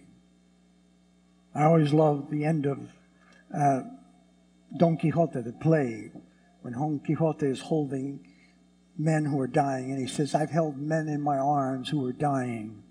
I 1.55 1.65
always 1.65 1.93
love 1.93 2.31
the 2.31 2.45
end 2.45 2.67
of 2.67 2.79
uh, 3.57 3.81
Don 4.77 4.97
Quixote, 4.97 5.41
the 5.41 5.53
play, 5.53 6.13
when 6.63 6.75
Don 6.75 7.01
Quixote 7.01 7.47
is 7.47 7.61
holding 7.61 8.21
men 8.97 9.25
who 9.25 9.41
are 9.41 9.49
dying, 9.49 9.91
and 9.91 10.01
he 10.01 10.07
says, 10.07 10.35
I've 10.35 10.51
held 10.51 10.79
men 10.79 11.09
in 11.09 11.21
my 11.21 11.39
arms 11.39 11.89
who 11.89 12.05
are 12.07 12.13
dying. 12.13 12.83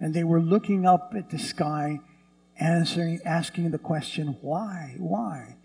And 0.00 0.14
they 0.14 0.24
were 0.24 0.40
looking 0.40 0.86
up 0.86 1.12
at 1.16 1.30
the 1.30 1.38
sky, 1.38 2.00
answering, 2.58 3.20
asking 3.24 3.70
the 3.70 3.78
question, 3.78 4.36
why? 4.40 4.94
Why? 4.98 5.56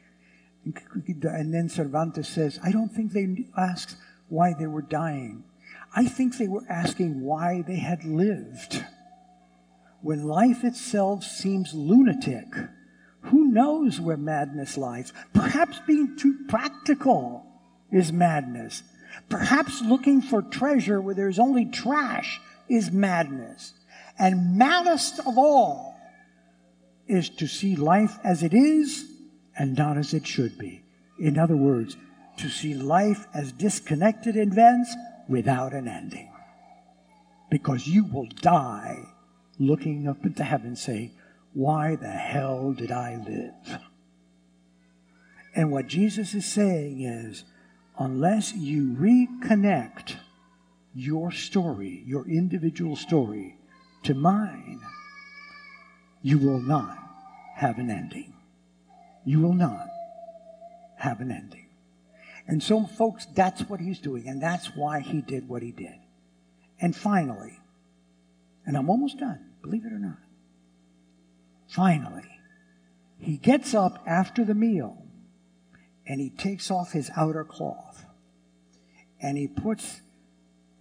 And 0.65 1.53
then 1.53 1.69
Cervantes 1.69 2.27
says, 2.27 2.59
I 2.63 2.71
don't 2.71 2.89
think 2.89 3.13
they 3.13 3.45
asked 3.57 3.95
why 4.27 4.53
they 4.57 4.67
were 4.67 4.81
dying. 4.81 5.43
I 5.95 6.05
think 6.05 6.37
they 6.37 6.47
were 6.47 6.65
asking 6.69 7.21
why 7.21 7.63
they 7.65 7.77
had 7.77 8.03
lived. 8.03 8.83
When 10.01 10.27
life 10.27 10.63
itself 10.63 11.23
seems 11.23 11.73
lunatic, 11.73 12.47
who 13.21 13.51
knows 13.51 13.99
where 13.99 14.17
madness 14.17 14.77
lies? 14.77 15.11
Perhaps 15.33 15.79
being 15.85 16.15
too 16.15 16.45
practical 16.47 17.45
is 17.91 18.13
madness. 18.13 18.83
Perhaps 19.27 19.81
looking 19.81 20.21
for 20.21 20.41
treasure 20.41 21.01
where 21.01 21.15
there's 21.15 21.39
only 21.39 21.65
trash 21.65 22.39
is 22.69 22.91
madness. 22.91 23.73
And 24.17 24.57
maddest 24.57 25.19
of 25.19 25.37
all 25.37 25.97
is 27.07 27.29
to 27.29 27.47
see 27.47 27.75
life 27.75 28.17
as 28.23 28.43
it 28.43 28.53
is 28.53 29.05
and 29.57 29.77
not 29.77 29.97
as 29.97 30.13
it 30.13 30.25
should 30.25 30.57
be. 30.57 30.81
In 31.19 31.37
other 31.37 31.57
words, 31.57 31.97
to 32.37 32.47
see 32.47 32.73
life 32.73 33.27
as 33.33 33.51
disconnected 33.51 34.37
events 34.37 34.95
without 35.27 35.73
an 35.73 35.87
ending. 35.89 36.31
Because 37.49 37.87
you 37.87 38.05
will 38.05 38.27
die 38.41 39.05
looking 39.59 40.07
up 40.07 40.25
into 40.25 40.43
heaven 40.43 40.75
saying, 40.75 41.11
Why 41.53 41.95
the 41.95 42.09
hell 42.09 42.71
did 42.73 42.91
I 42.91 43.15
live? 43.15 43.81
And 45.55 45.71
what 45.71 45.87
Jesus 45.87 46.33
is 46.33 46.45
saying 46.45 47.01
is, 47.01 47.43
unless 47.97 48.53
you 48.53 48.95
reconnect 48.99 50.15
your 50.95 51.31
story, 51.31 52.03
your 52.05 52.27
individual 52.27 52.95
story, 52.95 53.57
to 54.03 54.13
mine, 54.13 54.79
you 56.21 56.37
will 56.37 56.61
not 56.61 56.97
have 57.55 57.77
an 57.77 57.89
ending. 57.89 58.33
You 59.25 59.41
will 59.41 59.53
not 59.53 59.87
have 60.97 61.19
an 61.19 61.31
ending. 61.31 61.67
And 62.47 62.63
so, 62.63 62.85
folks, 62.85 63.25
that's 63.35 63.61
what 63.63 63.79
he's 63.79 63.99
doing, 63.99 64.27
and 64.27 64.41
that's 64.41 64.75
why 64.75 65.01
he 65.01 65.21
did 65.21 65.47
what 65.47 65.61
he 65.61 65.71
did. 65.71 65.99
And 66.81 66.95
finally, 66.95 67.59
and 68.65 68.77
I'm 68.77 68.89
almost 68.89 69.19
done, 69.19 69.48
believe 69.61 69.85
it 69.85 69.93
or 69.93 69.99
not. 69.99 70.17
Finally, 71.67 72.27
he 73.19 73.37
gets 73.37 73.73
up 73.73 74.03
after 74.07 74.43
the 74.43 74.55
meal 74.55 75.05
and 76.07 76.19
he 76.19 76.29
takes 76.29 76.71
off 76.71 76.91
his 76.91 77.11
outer 77.15 77.43
cloth 77.43 78.05
and 79.21 79.37
he 79.37 79.47
puts 79.47 80.01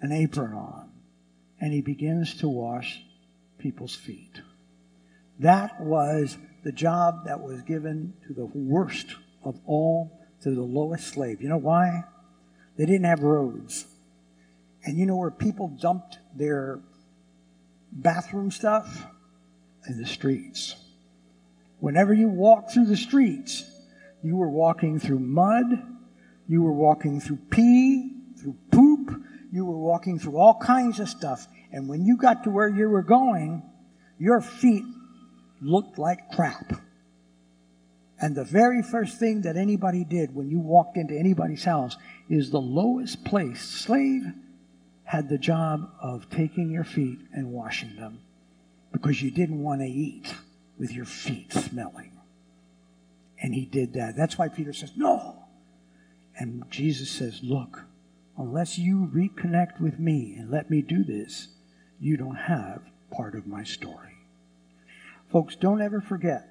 an 0.01 0.13
apron 0.13 0.53
on 0.53 0.91
and 1.61 1.73
he 1.73 1.81
begins 1.81 2.35
to 2.35 2.49
wash 2.49 3.03
people's 3.59 3.95
feet. 3.95 4.41
That 5.39 5.81
was 5.81 6.39
the 6.65 6.73
job 6.73 7.27
that 7.27 7.41
was 7.41 7.63
given 7.63 8.15
to 8.27 8.33
the 8.33 8.47
worst 8.47 9.15
of 9.45 9.61
all, 9.67 10.21
to 10.43 10.51
the 10.51 10.63
lowest 10.63 11.09
slave. 11.09 11.43
You 11.43 11.49
know 11.49 11.57
why? 11.57 12.05
They 12.77 12.87
didn't 12.87 13.05
have 13.05 13.21
roads. 13.21 13.87
And 14.85 14.97
you 14.97 15.07
know 15.07 15.17
where 15.17 15.31
people 15.31 15.69
dumped 15.69 16.19
their 16.35 16.81
bathroom 17.93 18.51
stuff? 18.51 19.07
In 19.89 20.01
the 20.01 20.07
streets. 20.07 20.77
Whenever 21.81 22.13
you 22.13 22.29
walked 22.29 22.73
through 22.73 22.87
the 22.87 22.97
streets, 22.97 23.65
you 24.23 24.37
were 24.37 24.51
walking 24.51 24.99
through 24.99 25.21
mud, 25.21 25.65
you 26.49 26.63
were 26.63 26.73
walking 26.73 27.21
through 27.21 27.39
pee, 27.51 28.13
through 28.41 28.57
poop, 28.71 29.23
you 29.53 29.65
were 29.65 29.79
walking 29.79 30.19
through 30.19 30.37
all 30.37 30.59
kinds 30.59 31.01
of 31.01 31.09
stuff. 31.09 31.47
And 31.73 31.89
when 31.89 32.05
you 32.05 32.17
got 32.17 32.45
to 32.45 32.51
where 32.51 32.69
you 32.69 32.89
were 32.89 33.03
going, 33.03 33.63
your 34.19 34.41
feet 34.41 34.85
looked 35.61 35.99
like 35.99 36.33
crap. 36.33 36.73
And 38.21 38.35
the 38.35 38.45
very 38.45 38.83
first 38.83 39.19
thing 39.19 39.43
that 39.43 39.57
anybody 39.57 40.05
did 40.05 40.35
when 40.35 40.51
you 40.51 40.59
walked 40.59 40.97
into 40.97 41.15
anybody's 41.15 41.65
house 41.65 41.97
is 42.29 42.51
the 42.51 42.61
lowest 42.61 43.25
place, 43.25 43.63
slave, 43.63 44.25
had 45.09 45.31
the 45.31 45.39
job 45.39 45.91
of 46.03 46.29
taking 46.29 46.71
your 46.71 46.85
feet 46.85 47.19
and 47.33 47.51
washing 47.51 47.97
them 47.97 48.21
because 48.93 49.23
you 49.23 49.31
didn't 49.31 49.63
want 49.63 49.81
to 49.81 49.87
eat 49.87 50.35
with 50.79 50.93
your 50.93 51.07
feet 51.07 51.51
smelling. 51.51 52.13
And 53.41 53.55
he 53.55 53.65
did 53.65 53.95
that. 53.95 54.19
That's 54.19 54.37
why 54.37 54.49
Peter 54.49 54.75
says, 54.75 54.93
No. 54.97 55.45
And 56.37 56.63
Jesus 56.69 57.11
says, 57.11 57.41
Look, 57.43 57.87
unless 58.37 58.77
you 58.77 59.11
reconnect 59.11 59.81
with 59.81 59.99
me 59.99 60.37
and 60.39 60.51
let 60.51 60.69
me 60.69 60.83
do 60.83 61.03
this, 61.03 61.49
you 61.99 62.19
don't 62.19 62.37
have 62.37 62.83
part 63.11 63.35
of 63.35 63.47
my 63.47 63.65
story. 63.65 64.13
Folks, 65.33 65.57
don't 65.57 65.81
ever 65.81 66.03
forget 66.03 66.51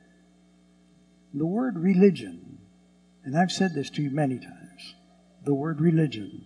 the 1.31 1.45
word 1.45 1.77
religion, 1.77 2.57
and 3.23 3.37
I've 3.37 3.51
said 3.51 3.75
this 3.75 3.91
to 3.91 4.01
you 4.01 4.09
many 4.09 4.39
times 4.39 4.95
the 5.45 5.53
word 5.53 5.79
religion 5.79 6.45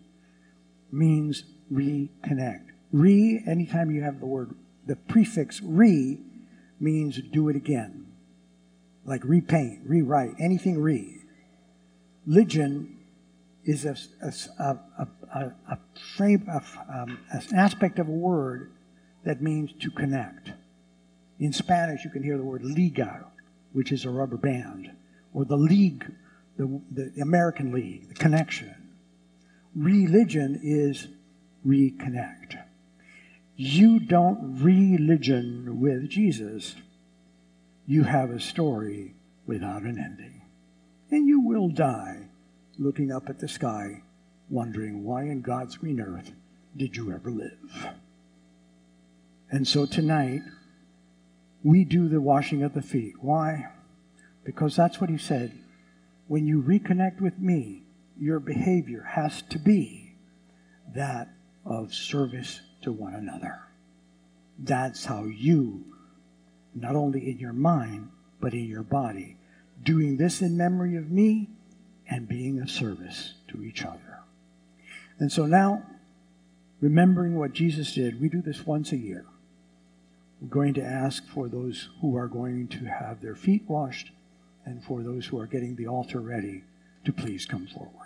means 0.91 1.45
reconnect. 1.71 2.65
Re, 2.91 3.41
anytime 3.47 3.91
you 3.91 4.01
have 4.01 4.19
the 4.19 4.25
word, 4.25 4.55
the 4.85 4.95
prefix 4.95 5.61
re 5.61 6.19
means 6.79 7.19
do 7.31 7.49
it 7.49 7.55
again. 7.55 8.07
Like 9.05 9.23
repaint, 9.23 9.81
rewrite, 9.85 10.35
anything 10.39 10.81
re. 10.81 11.17
Religion 12.25 12.97
is 13.63 13.85
a, 13.85 13.95
a, 14.59 15.07
a, 15.33 15.51
a 15.69 15.77
frame, 16.17 16.47
um, 16.49 17.19
an 17.31 17.41
aspect 17.55 17.99
of 17.99 18.07
a 18.07 18.11
word 18.11 18.71
that 19.23 19.41
means 19.41 19.71
to 19.79 19.91
connect. 19.91 20.51
In 21.39 21.53
Spanish, 21.53 22.03
you 22.03 22.11
can 22.11 22.23
hear 22.23 22.37
the 22.37 22.43
word 22.43 22.63
liga, 22.63 23.25
which 23.73 23.91
is 23.91 24.05
a 24.05 24.09
rubber 24.09 24.37
band, 24.37 24.91
or 25.33 25.45
the 25.45 25.57
league, 25.57 26.05
the, 26.57 26.81
the 26.91 27.21
American 27.21 27.71
League, 27.71 28.09
the 28.09 28.15
connection. 28.15 28.75
Religion 29.75 30.59
is 30.61 31.07
reconnect. 31.65 32.63
You 33.55 33.99
don't 33.99 34.61
religion 34.61 35.79
with 35.79 36.09
Jesus. 36.09 36.75
You 37.85 38.03
have 38.03 38.31
a 38.31 38.39
story 38.39 39.15
without 39.45 39.83
an 39.83 39.99
ending. 39.99 40.41
And 41.11 41.27
you 41.27 41.41
will 41.41 41.69
die 41.69 42.29
looking 42.77 43.11
up 43.11 43.29
at 43.29 43.39
the 43.39 43.47
sky, 43.47 44.01
wondering 44.49 45.03
why 45.03 45.23
in 45.23 45.41
God's 45.41 45.77
green 45.77 45.99
earth 45.99 46.31
did 46.75 46.95
you 46.95 47.11
ever 47.11 47.29
live? 47.29 47.89
And 49.51 49.67
so 49.67 49.85
tonight, 49.85 50.41
we 51.63 51.83
do 51.83 52.07
the 52.07 52.21
washing 52.21 52.63
of 52.63 52.73
the 52.73 52.81
feet. 52.81 53.15
Why? 53.19 53.69
Because 54.43 54.75
that's 54.75 54.99
what 54.99 55.09
he 55.09 55.17
said. 55.17 55.51
When 56.27 56.47
you 56.47 56.61
reconnect 56.61 57.19
with 57.19 57.37
me, 57.37 57.83
your 58.17 58.39
behavior 58.39 59.03
has 59.03 59.41
to 59.49 59.59
be 59.59 60.15
that 60.95 61.29
of 61.65 61.93
service 61.93 62.61
to 62.81 62.91
one 62.91 63.13
another. 63.13 63.59
That's 64.57 65.05
how 65.05 65.25
you, 65.25 65.83
not 66.75 66.95
only 66.95 67.29
in 67.29 67.37
your 67.37 67.53
mind, 67.53 68.09
but 68.39 68.53
in 68.53 68.65
your 68.65 68.83
body, 68.83 69.37
doing 69.83 70.17
this 70.17 70.41
in 70.41 70.57
memory 70.57 70.95
of 70.95 71.09
me 71.09 71.49
and 72.07 72.27
being 72.27 72.59
of 72.59 72.69
service 72.69 73.33
to 73.47 73.63
each 73.63 73.85
other. 73.85 74.19
And 75.19 75.31
so 75.31 75.45
now, 75.45 75.83
remembering 76.79 77.37
what 77.37 77.53
Jesus 77.53 77.93
did, 77.93 78.19
we 78.19 78.27
do 78.27 78.41
this 78.41 78.65
once 78.65 78.91
a 78.91 78.97
year. 78.97 79.25
We're 80.41 80.47
going 80.47 80.73
to 80.75 80.83
ask 80.83 81.27
for 81.27 81.47
those 81.47 81.89
who 82.01 82.17
are 82.17 82.27
going 82.27 82.67
to 82.69 82.85
have 82.85 83.21
their 83.21 83.35
feet 83.35 83.63
washed 83.67 84.11
and 84.65 84.83
for 84.83 85.03
those 85.03 85.27
who 85.27 85.39
are 85.39 85.45
getting 85.45 85.75
the 85.75 85.87
altar 85.87 86.19
ready 86.19 86.63
to 87.05 87.13
please 87.13 87.45
come 87.45 87.67
forward. 87.67 88.00